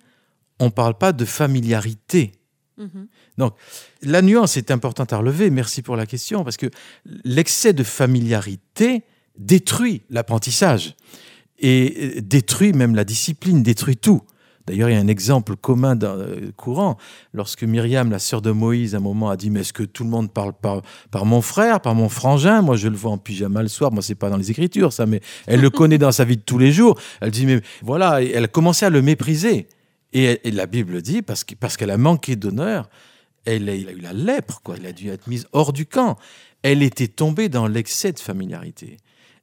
on 0.59 0.65
ne 0.65 0.69
parle 0.71 0.97
pas 0.97 1.13
de 1.13 1.25
familiarité. 1.25 2.31
Mhm. 2.77 3.07
Donc, 3.37 3.55
la 4.01 4.21
nuance 4.21 4.57
est 4.57 4.71
importante 4.71 5.13
à 5.13 5.17
relever. 5.17 5.49
Merci 5.49 5.81
pour 5.81 5.95
la 5.95 6.05
question, 6.05 6.43
parce 6.43 6.57
que 6.57 6.67
l'excès 7.23 7.73
de 7.73 7.83
familiarité 7.83 9.03
détruit 9.37 10.01
l'apprentissage 10.09 10.95
et 11.59 12.21
détruit 12.21 12.73
même 12.73 12.95
la 12.95 13.03
discipline, 13.03 13.63
détruit 13.63 13.97
tout. 13.97 14.21
D'ailleurs, 14.67 14.89
il 14.89 14.93
y 14.93 14.95
a 14.95 14.99
un 14.99 15.07
exemple 15.07 15.55
commun 15.55 15.97
euh, 16.01 16.51
courant. 16.55 16.97
Lorsque 17.33 17.63
Myriam, 17.63 18.09
la 18.09 18.19
sœur 18.19 18.41
de 18.41 18.51
Moïse, 18.51 18.95
à 18.95 18.97
un 18.97 19.01
moment 19.01 19.29
a 19.29 19.37
dit 19.37 19.49
Mais 19.49 19.61
est-ce 19.61 19.73
que 19.73 19.83
tout 19.83 20.03
le 20.03 20.09
monde 20.09 20.31
parle 20.31 20.53
par, 20.53 20.81
mon 21.25 21.41
frère, 21.41 21.81
par 21.81 21.93
mon 21.93 22.09
frangin? 22.09 22.61
Moi, 22.61 22.75
je 22.75 22.87
le 22.87 22.95
vois 22.95 23.11
en 23.11 23.17
pyjama 23.17 23.61
le 23.61 23.67
soir. 23.67 23.91
Moi, 23.91 24.01
c'est 24.01 24.15
pas 24.15 24.29
dans 24.29 24.37
les 24.37 24.51
Écritures, 24.51 24.91
ça, 24.91 25.05
mais 25.05 25.21
elle 25.45 25.61
le 25.61 25.69
connaît 25.69 25.97
dans 25.97 26.11
sa 26.11 26.25
vie 26.25 26.37
de 26.37 26.41
tous 26.41 26.57
les 26.57 26.71
jours. 26.71 26.99
Elle 27.21 27.31
dit 27.31 27.45
Mais 27.45 27.61
voilà, 27.83 28.23
elle 28.23 28.45
a 28.45 28.47
commencé 28.47 28.85
à 28.85 28.89
le 28.89 29.01
mépriser. 29.01 29.67
Et, 30.13 30.39
la 30.51 30.65
Bible 30.65 31.01
dit, 31.01 31.21
parce 31.21 31.43
qu'elle 31.43 31.57
parce 31.57 31.75
qu'elle 31.75 31.91
a 31.91 31.97
manqué 31.97 32.37
d'honneur, 32.37 32.89
elle, 33.43 33.67
a 33.67 33.75
eu 33.75 33.99
la 33.99 34.13
lèpre, 34.13 34.61
quoi. 34.63 34.75
Elle 34.77 34.85
a 34.85 34.93
dû 34.93 35.09
être 35.09 35.27
mise 35.27 35.45
hors 35.51 35.73
du 35.73 35.85
camp. 35.85 36.17
Elle 36.61 36.81
était 36.81 37.09
tombée 37.09 37.49
dans 37.49 37.67
l'excès 37.67 38.13
de 38.13 38.19
familiarité. 38.19 38.97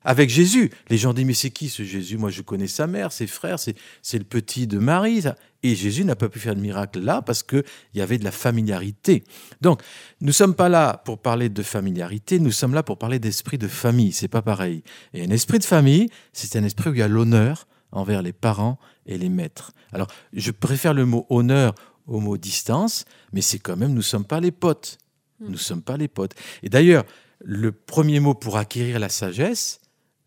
Avec 0.04 0.30
Jésus, 0.30 0.70
les 0.88 0.98
gens 0.98 1.14
disent, 1.14 1.24
mais 1.24 1.34
c'est 1.34 1.50
qui 1.50 1.68
ce 1.68 1.82
Jésus? 1.82 2.16
Moi, 2.16 2.30
je 2.30 2.42
connais 2.42 2.66
sa 2.66 2.86
mère, 2.86 3.12
ses 3.12 3.26
frères, 3.26 3.58
c'est 3.58 4.18
le 4.18 4.24
petit 4.24 4.66
de 4.66 4.78
Marie. 4.78 5.24
Et 5.62 5.74
Jésus 5.76 6.04
n'a 6.04 6.16
pas 6.16 6.28
pu 6.28 6.38
faire 6.38 6.56
de 6.56 6.60
miracle 6.60 7.00
là 7.00 7.22
parce 7.22 7.42
qu'il 7.42 7.62
y 7.94 8.00
avait 8.00 8.18
de 8.18 8.24
la 8.24 8.32
familiarité. 8.32 9.22
Donc, 9.60 9.80
nous 10.20 10.28
ne 10.28 10.32
sommes 10.32 10.54
pas 10.54 10.68
là 10.68 11.02
pour 11.04 11.18
parler 11.18 11.48
de 11.48 11.62
familiarité, 11.62 12.40
nous 12.40 12.50
sommes 12.50 12.74
là 12.74 12.82
pour 12.82 12.98
parler 12.98 13.18
d'esprit 13.18 13.58
de 13.58 13.68
famille. 13.68 14.12
C'est 14.12 14.28
pas 14.28 14.42
pareil. 14.42 14.82
Et 15.14 15.22
un 15.22 15.30
esprit 15.30 15.58
de 15.58 15.64
famille, 15.64 16.08
c'est 16.32 16.56
un 16.56 16.64
esprit 16.64 16.90
où 16.90 16.94
il 16.94 16.98
y 16.98 17.02
a 17.02 17.08
l'honneur 17.08 17.68
envers 17.92 18.22
les 18.22 18.32
parents 18.32 18.78
et 19.06 19.18
les 19.18 19.28
maîtres. 19.28 19.72
Alors, 19.92 20.08
je 20.32 20.50
préfère 20.50 20.94
le 20.94 21.04
mot 21.04 21.26
honneur 21.28 21.74
au 22.06 22.18
mot 22.18 22.36
distance, 22.36 23.04
mais 23.32 23.42
c'est 23.42 23.58
quand 23.58 23.76
même, 23.76 23.90
nous 23.90 23.96
ne 23.96 24.02
sommes 24.02 24.24
pas 24.24 24.40
les 24.40 24.50
potes. 24.50 24.98
Nous 25.38 25.50
ne 25.50 25.56
sommes 25.56 25.82
pas 25.82 25.96
les 25.96 26.08
potes. 26.08 26.34
Et 26.62 26.68
d'ailleurs, 26.68 27.04
le 27.44 27.72
premier 27.72 28.20
mot 28.20 28.34
pour 28.34 28.56
acquérir 28.56 28.98
la 28.98 29.08
sagesse, 29.08 29.80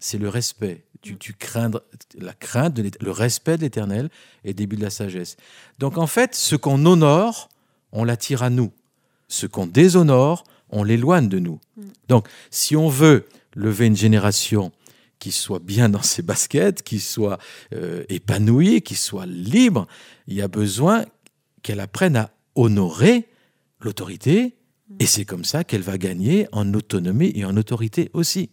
c'est 0.05 0.19
le 0.19 0.29
respect. 0.29 0.83
Tu, 1.01 1.17
tu 1.17 1.33
craindre, 1.33 1.83
la 2.15 2.33
crainte, 2.33 2.75
de 2.75 2.91
le 3.01 3.11
respect 3.11 3.57
de 3.57 3.63
l'éternel 3.63 4.09
est 4.43 4.53
début 4.53 4.75
de 4.75 4.83
la 4.83 4.91
sagesse. 4.91 5.35
Donc 5.79 5.97
en 5.97 6.05
fait, 6.05 6.35
ce 6.35 6.55
qu'on 6.55 6.85
honore, 6.85 7.49
on 7.91 8.03
l'attire 8.03 8.43
à 8.43 8.51
nous. 8.51 8.71
Ce 9.29 9.47
qu'on 9.47 9.65
déshonore, 9.65 10.43
on 10.69 10.83
l'éloigne 10.83 11.27
de 11.27 11.39
nous. 11.39 11.59
Mm. 11.75 11.83
Donc 12.07 12.27
si 12.51 12.75
on 12.75 12.87
veut 12.87 13.25
lever 13.55 13.87
une 13.87 13.95
génération 13.95 14.71
qui 15.17 15.31
soit 15.31 15.59
bien 15.59 15.89
dans 15.89 16.03
ses 16.03 16.21
baskets, 16.21 16.83
qui 16.83 16.99
soit 16.99 17.39
euh, 17.73 18.03
épanouie, 18.07 18.83
qui 18.83 18.93
soit 18.93 19.25
libre, 19.25 19.87
il 20.27 20.35
y 20.35 20.41
a 20.43 20.47
besoin 20.47 21.05
qu'elle 21.63 21.79
apprenne 21.79 22.15
à 22.15 22.29
honorer 22.53 23.27
l'autorité, 23.79 24.55
et 24.99 25.07
c'est 25.07 25.25
comme 25.25 25.45
ça 25.45 25.63
qu'elle 25.63 25.81
va 25.81 25.97
gagner 25.97 26.47
en 26.51 26.75
autonomie 26.75 27.31
et 27.33 27.43
en 27.43 27.57
autorité 27.57 28.11
aussi. 28.13 28.51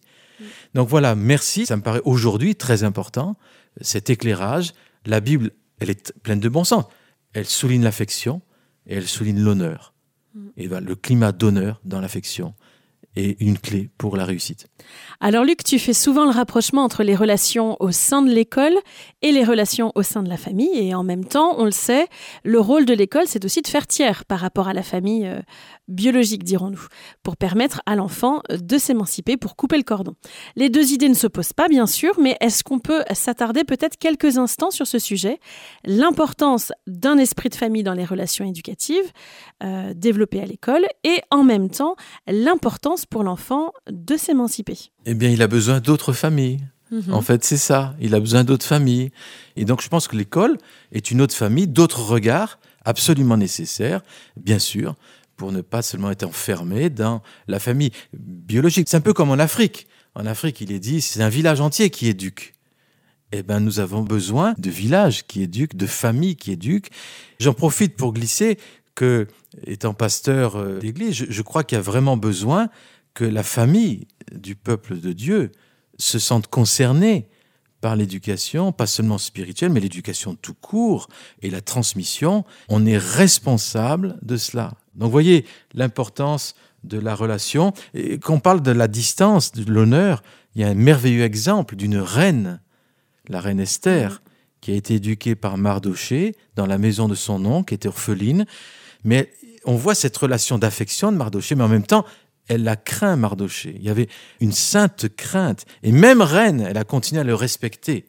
Donc 0.75 0.89
voilà, 0.89 1.15
merci, 1.15 1.67
ça 1.67 1.77
me 1.77 1.83
paraît 1.83 2.03
aujourd'hui 2.05 2.55
très 2.55 2.85
important, 2.85 3.37
cet 3.81 4.11
éclairage. 4.11 4.73
La 5.07 5.21
Bible, 5.21 5.51
elle 5.79 5.91
est 5.91 6.13
pleine 6.23 6.41
de 6.41 6.49
bon 6.49 6.65
sens. 6.65 6.85
Elle 7.33 7.47
souligne 7.47 7.83
l'affection 7.83 8.43
et 8.87 8.95
elle 8.95 9.09
souligne 9.09 9.41
l'honneur. 9.41 9.95
Mm. 10.35 10.49
Et 10.57 10.69
ben, 10.69 10.81
le 10.81 10.95
climat 10.95 11.33
d'honneur 11.33 11.81
dans 11.85 12.01
l'affection 12.01 12.55
est 13.17 13.41
une 13.41 13.59
clé 13.59 13.91
pour 13.99 14.17
la 14.17 14.25
réussite. 14.25 14.69
Alors 15.21 15.45
Luc, 15.45 15.63
tu 15.65 15.79
fais 15.79 15.93
souvent 15.93 16.25
le 16.25 16.31
rapprochement 16.31 16.83
entre 16.83 17.03
les 17.03 17.15
relations 17.15 17.77
au 17.81 17.91
sein 17.91 18.23
de 18.23 18.31
l'école 18.31 18.75
et 19.21 19.33
les 19.33 19.45
relations 19.45 19.93
au 19.95 20.03
sein 20.03 20.23
de 20.23 20.29
la 20.29 20.37
famille. 20.37 20.71
Et 20.75 20.95
en 20.95 21.05
même 21.05 21.25
temps, 21.25 21.55
on 21.59 21.65
le 21.65 21.73
sait, 21.73 22.07
le 22.43 22.59
rôle 22.59 22.87
de 22.87 22.95
l'école, 22.95 23.25
c'est 23.27 23.45
aussi 23.45 23.61
de 23.61 23.69
faire 23.69 23.87
tiers 23.87 24.25
par 24.25 24.41
rapport 24.41 24.69
à 24.69 24.73
la 24.73 24.83
famille 24.83 25.27
euh, 25.27 25.41
biologique, 25.93 26.45
dirons-nous, 26.45 26.87
pour 27.23 27.37
permettre 27.37 27.83
à 27.87 27.95
l'enfant 27.97 28.43
de 28.51 28.79
s'émanciper, 28.79 29.37
pour 29.37 29.57
couper 29.57 29.77
le 29.77 29.83
cordon. 29.83 30.15
Les 30.57 30.71
deux 30.71 30.93
idées 30.93 31.09
ne 31.09 31.15
s'opposent 31.15 31.53
pas, 31.53 31.69
bien 31.69 31.87
sûr, 31.87 32.19
mais 32.21 32.37
est-ce 32.41 32.65
qu'on 32.65 32.79
peut 32.79 33.05
s'attarder 33.13 33.65
peut-être 33.65 33.97
quelques 33.99 34.39
instants 34.39 34.71
sur 34.71 34.87
ce 34.87 34.99
sujet? 34.99 35.39
L'importance 35.85 36.73
d'un 36.87 37.19
esprit 37.19 37.49
de 37.49 37.55
famille 37.55 37.83
dans 37.83 37.95
les 37.95 38.05
relations 38.05 38.45
éducatives, 38.45 39.13
euh, 39.63 39.93
développées 39.95 40.41
à 40.41 40.47
l'école, 40.47 40.87
et 41.05 41.21
en 41.31 41.45
même 41.45 41.71
temps, 41.71 41.97
l'importance 42.27 43.07
pour 43.07 43.23
l'enfant 43.23 43.73
de 43.91 44.17
s'émanciper. 44.17 44.79
Eh 45.07 45.15
bien, 45.15 45.31
il 45.31 45.43
a 45.43 45.49
besoin 45.49 45.81
d'autres 45.81 46.13
familles. 46.13 46.61
Mhm. 46.91 47.13
En 47.13 47.23
fait, 47.23 47.43
c'est 47.43 47.57
ça. 47.57 47.95
Il 48.01 48.15
a 48.15 48.21
besoin 48.21 48.45
d'autres 48.45 48.67
familles. 48.67 49.11
Et 49.57 49.65
donc, 49.65 49.83
je 49.83 49.89
pense 49.89 50.09
que 50.09 50.17
l'école 50.17 50.59
est 50.93 51.11
une 51.11 51.21
autre 51.21 51.35
famille, 51.35 51.67
d'autres 51.67 52.03
regards 52.03 52.59
absolument 52.85 53.37
nécessaires, 53.37 54.03
bien 54.37 54.59
sûr, 54.59 54.97
pour 55.43 55.51
ne 55.51 55.61
pas 55.61 55.83
seulement 55.83 56.13
être 56.13 56.23
enfermé 56.23 56.89
dans 56.89 57.21
la 57.49 57.59
famille 57.59 57.91
biologique. 58.13 58.89
C'est 58.89 58.97
un 58.97 59.01
peu 59.01 59.13
comme 59.13 59.31
en 59.31 59.41
Afrique. 59.41 59.89
En 60.15 60.25
Afrique, 60.25 60.61
il 60.61 60.71
est 60.71 60.79
dit, 60.79 61.01
c'est 61.01 61.21
un 61.21 61.29
village 61.29 61.61
entier 61.61 61.91
qui 61.91 62.07
éduque. 62.07 62.55
Eh 63.33 63.43
bien, 63.43 63.59
nous 63.59 63.81
avons 63.81 64.03
besoin 64.03 64.55
de 64.57 64.71
villages 64.71 65.27
qui 65.27 65.43
éduquent, 65.43 65.77
de 65.77 65.89
familles 65.89 66.37
qui 66.37 66.53
éduquent. 66.53 66.93
J'en 67.41 67.55
profite 67.55 67.97
pour 67.97 68.13
glisser 68.13 68.57
que, 68.95 69.27
étant 69.67 69.95
pasteur 69.95 70.55
euh, 70.55 70.79
d'église, 70.79 71.15
je, 71.15 71.25
je 71.29 71.43
crois 71.43 71.65
qu'il 71.65 71.75
y 71.75 71.81
a 71.81 71.83
vraiment 71.83 72.17
besoin 72.17 72.69
que 73.13 73.25
la 73.25 73.43
famille 73.43 74.07
du 74.31 74.55
peuple 74.55 75.01
de 75.01 75.13
Dieu 75.13 75.51
se 75.99 76.21
sente 76.21 76.47
concernée 76.47 77.27
par 77.81 77.97
l'éducation, 77.97 78.71
pas 78.71 78.87
seulement 78.87 79.19
spirituelle, 79.19 79.73
mais 79.73 79.81
l'éducation 79.81 80.37
tout 80.37 80.55
court 80.55 81.09
et 81.43 81.51
la 81.51 81.63
transmission. 81.63 82.45
On 82.69 82.87
est 82.87 82.97
responsable 82.97 84.21
de 84.23 84.37
cela. 84.37 84.75
Donc 84.95 85.11
voyez 85.11 85.45
l'importance 85.75 86.55
de 86.85 86.99
la 86.99 87.15
relation. 87.15 87.73
Et 87.95 88.19
quand 88.19 88.35
on 88.35 88.41
parle 88.41 88.63
de 88.63 88.73
la 88.73 88.89
distance, 88.89 89.53
de 89.53 89.71
l'honneur, 89.71 90.23
il 90.55 90.61
y 90.61 90.65
a 90.65 90.69
un 90.69 90.75
merveilleux 90.75 91.23
exemple 91.23 91.77
d'une 91.77 91.99
reine, 91.99 92.61
la 93.29 93.41
reine 93.41 93.61
Esther, 93.61 94.23
qui 94.61 94.73
a 94.73 94.75
été 94.75 94.95
éduquée 94.95 95.35
par 95.35 95.57
Mardoché 95.59 96.37
dans 96.55 96.67
la 96.67 96.79
maison 96.79 97.09
de 97.09 97.15
son 97.15 97.45
oncle, 97.45 97.69
qui 97.69 97.75
était 97.75 97.89
orpheline. 97.89 98.47
Mais 99.05 99.33
on 99.65 99.75
voit 99.77 99.95
cette 99.95 100.17
relation 100.17 100.59
d'affection 100.59 101.11
de 101.11 101.17
Mardoché, 101.17 101.55
mais 101.55 101.65
en 101.65 101.69
même 101.69 101.87
temps, 101.87 102.05
elle 102.49 102.65
la 102.65 102.77
craint, 102.77 103.17
Mardoché. 103.17 103.75
Il 103.77 103.83
y 103.85 103.91
avait 103.91 104.09
une 104.41 104.53
sainte 104.53 105.09
crainte. 105.17 105.65
Et 105.83 105.93
même 105.93 106.21
reine, 106.21 106.61
elle 106.61 106.77
a 106.77 106.85
continué 106.85 107.21
à 107.21 107.25
le 107.25 107.35
respecter. 107.35 108.07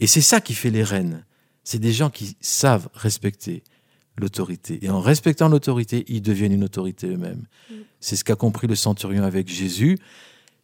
Et 0.00 0.06
c'est 0.06 0.20
ça 0.20 0.40
qui 0.40 0.54
fait 0.54 0.70
les 0.70 0.84
reines. 0.84 1.24
C'est 1.64 1.78
des 1.78 1.92
gens 1.92 2.10
qui 2.10 2.36
savent 2.40 2.88
respecter 2.94 3.62
l'autorité. 4.16 4.78
Et 4.82 4.90
en 4.90 5.00
respectant 5.00 5.48
l'autorité, 5.48 6.04
ils 6.08 6.22
deviennent 6.22 6.52
une 6.52 6.64
autorité 6.64 7.08
eux-mêmes. 7.08 7.44
Mm. 7.70 7.74
C'est 8.00 8.16
ce 8.16 8.24
qu'a 8.24 8.36
compris 8.36 8.66
le 8.66 8.74
centurion 8.74 9.24
avec 9.24 9.48
Jésus. 9.48 9.98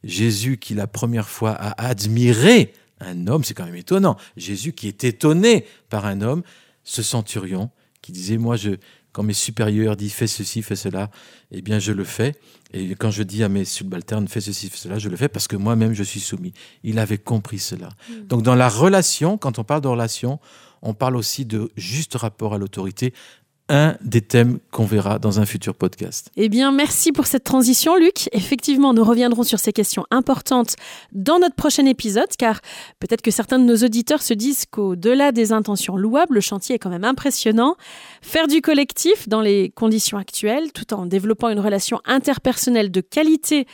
Jésus 0.04 0.58
qui 0.58 0.74
la 0.74 0.86
première 0.86 1.28
fois 1.28 1.52
a 1.52 1.88
admiré 1.88 2.72
un 3.00 3.26
homme, 3.26 3.44
c'est 3.44 3.54
quand 3.54 3.64
même 3.64 3.76
étonnant. 3.76 4.16
Jésus 4.36 4.72
qui 4.72 4.88
est 4.88 5.04
étonné 5.04 5.64
par 5.88 6.06
un 6.06 6.20
homme, 6.20 6.42
ce 6.84 7.02
centurion 7.02 7.70
qui 8.02 8.12
disait, 8.12 8.38
moi, 8.38 8.56
je, 8.56 8.70
quand 9.12 9.22
mes 9.22 9.34
supérieurs 9.34 9.96
disent 9.96 10.12
fais 10.12 10.26
ceci, 10.26 10.62
fais 10.62 10.76
cela, 10.76 11.10
eh 11.50 11.62
bien 11.62 11.78
je 11.78 11.92
le 11.92 12.04
fais. 12.04 12.34
Et 12.72 12.94
quand 12.94 13.10
je 13.10 13.22
dis 13.22 13.42
à 13.42 13.48
mes 13.48 13.64
subalternes 13.64 14.28
fais 14.28 14.40
ceci, 14.40 14.68
fais 14.68 14.76
cela, 14.76 14.98
je 14.98 15.08
le 15.08 15.16
fais 15.16 15.28
parce 15.28 15.48
que 15.48 15.56
moi-même 15.56 15.94
je 15.94 16.02
suis 16.02 16.20
soumis. 16.20 16.52
Il 16.84 16.98
avait 16.98 17.18
compris 17.18 17.58
cela. 17.58 17.88
Mm. 17.88 18.26
Donc 18.26 18.42
dans 18.42 18.54
la 18.54 18.68
relation, 18.68 19.38
quand 19.38 19.58
on 19.58 19.64
parle 19.64 19.80
de 19.80 19.88
relation, 19.88 20.38
on 20.82 20.94
parle 20.94 21.16
aussi 21.16 21.44
de 21.44 21.70
juste 21.76 22.14
rapport 22.14 22.54
à 22.54 22.58
l'autorité, 22.58 23.12
un 23.68 23.96
des 24.00 24.20
thèmes 24.20 24.58
qu'on 24.70 24.84
verra 24.84 25.18
dans 25.18 25.40
un 25.40 25.46
futur 25.46 25.74
podcast. 25.74 26.30
Eh 26.36 26.48
bien, 26.48 26.72
merci 26.72 27.12
pour 27.12 27.26
cette 27.26 27.44
transition, 27.44 27.96
Luc. 27.96 28.28
Effectivement, 28.32 28.94
nous 28.94 29.04
reviendrons 29.04 29.42
sur 29.42 29.58
ces 29.58 29.72
questions 29.72 30.06
importantes 30.10 30.76
dans 31.12 31.38
notre 31.38 31.54
prochain 31.54 31.86
épisode, 31.86 32.28
car 32.38 32.60
peut-être 33.00 33.22
que 33.22 33.30
certains 33.30 33.58
de 33.58 33.64
nos 33.64 33.76
auditeurs 33.76 34.22
se 34.22 34.34
disent 34.34 34.64
qu'au-delà 34.70 35.32
des 35.32 35.52
intentions 35.52 35.96
louables, 35.96 36.34
le 36.34 36.40
chantier 36.40 36.76
est 36.76 36.78
quand 36.78 36.90
même 36.90 37.04
impressionnant. 37.04 37.76
Faire 38.22 38.48
du 38.48 38.62
collectif 38.62 39.28
dans 39.28 39.40
les 39.40 39.70
conditions 39.70 40.18
actuelles, 40.18 40.72
tout 40.72 40.94
en 40.94 41.06
développant 41.06 41.48
une 41.48 41.60
relation 41.60 42.00
interpersonnelle 42.04 42.90
de 42.90 43.00
qualité 43.00 43.66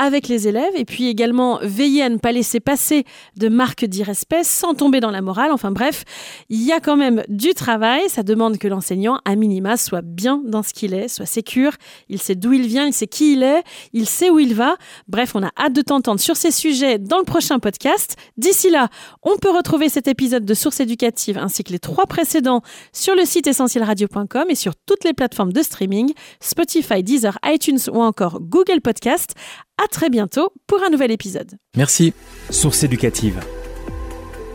avec 0.00 0.28
les 0.28 0.48
élèves 0.48 0.72
et 0.74 0.86
puis 0.86 1.08
également 1.08 1.58
veiller 1.62 2.02
à 2.02 2.08
ne 2.08 2.16
pas 2.16 2.32
laisser 2.32 2.58
passer 2.58 3.04
de 3.36 3.48
marques 3.48 3.84
d'irrespect 3.84 4.44
sans 4.44 4.72
tomber 4.72 4.98
dans 4.98 5.10
la 5.10 5.20
morale. 5.20 5.52
Enfin 5.52 5.70
bref, 5.70 6.04
il 6.48 6.62
y 6.62 6.72
a 6.72 6.80
quand 6.80 6.96
même 6.96 7.22
du 7.28 7.52
travail. 7.52 8.08
Ça 8.08 8.22
demande 8.22 8.56
que 8.56 8.66
l'enseignant, 8.66 9.20
à 9.26 9.36
minima, 9.36 9.76
soit 9.76 10.00
bien 10.00 10.42
dans 10.46 10.62
ce 10.62 10.72
qu'il 10.72 10.94
est, 10.94 11.08
soit 11.08 11.26
sécure. 11.26 11.72
Il 12.08 12.18
sait 12.18 12.34
d'où 12.34 12.54
il 12.54 12.66
vient, 12.66 12.86
il 12.86 12.94
sait 12.94 13.06
qui 13.06 13.34
il 13.34 13.42
est, 13.42 13.62
il 13.92 14.06
sait 14.06 14.30
où 14.30 14.38
il 14.38 14.54
va. 14.54 14.76
Bref, 15.06 15.32
on 15.34 15.42
a 15.42 15.50
hâte 15.58 15.74
de 15.74 15.82
t'entendre 15.82 16.18
sur 16.18 16.36
ces 16.36 16.50
sujets 16.50 16.98
dans 16.98 17.18
le 17.18 17.24
prochain 17.24 17.58
podcast. 17.58 18.16
D'ici 18.38 18.70
là, 18.70 18.88
on 19.22 19.36
peut 19.36 19.50
retrouver 19.50 19.90
cet 19.90 20.08
épisode 20.08 20.46
de 20.46 20.54
Source 20.54 20.80
éducative 20.80 21.36
ainsi 21.36 21.62
que 21.62 21.72
les 21.72 21.78
trois 21.78 22.06
précédents 22.06 22.62
sur 22.94 23.14
le 23.14 23.26
site 23.26 23.46
essentielradio.com 23.46 24.44
et 24.48 24.54
sur 24.54 24.72
toutes 24.86 25.04
les 25.04 25.12
plateformes 25.12 25.52
de 25.52 25.62
streaming, 25.62 26.14
Spotify, 26.40 27.02
Deezer, 27.02 27.38
iTunes 27.44 27.78
ou 27.92 28.00
encore 28.00 28.40
Google 28.40 28.80
Podcast. 28.80 29.34
À 29.82 29.88
très 29.88 30.10
bientôt 30.10 30.52
pour 30.66 30.82
un 30.82 30.90
nouvel 30.90 31.10
épisode. 31.10 31.52
Merci. 31.74 32.12
Source 32.50 32.82
éducative. 32.82 33.40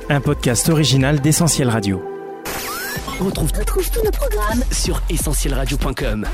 Un 0.07 0.21
podcast 0.21 0.69
original 0.69 1.19
d'Essentiel 1.19 1.69
Radio. 1.69 2.03
On 3.19 3.25
retrouve, 3.25 3.51
tous 3.51 4.03
nos 4.03 4.11
programmes 4.11 4.63
sur 4.71 5.01
essentielradio.com. 5.09 6.27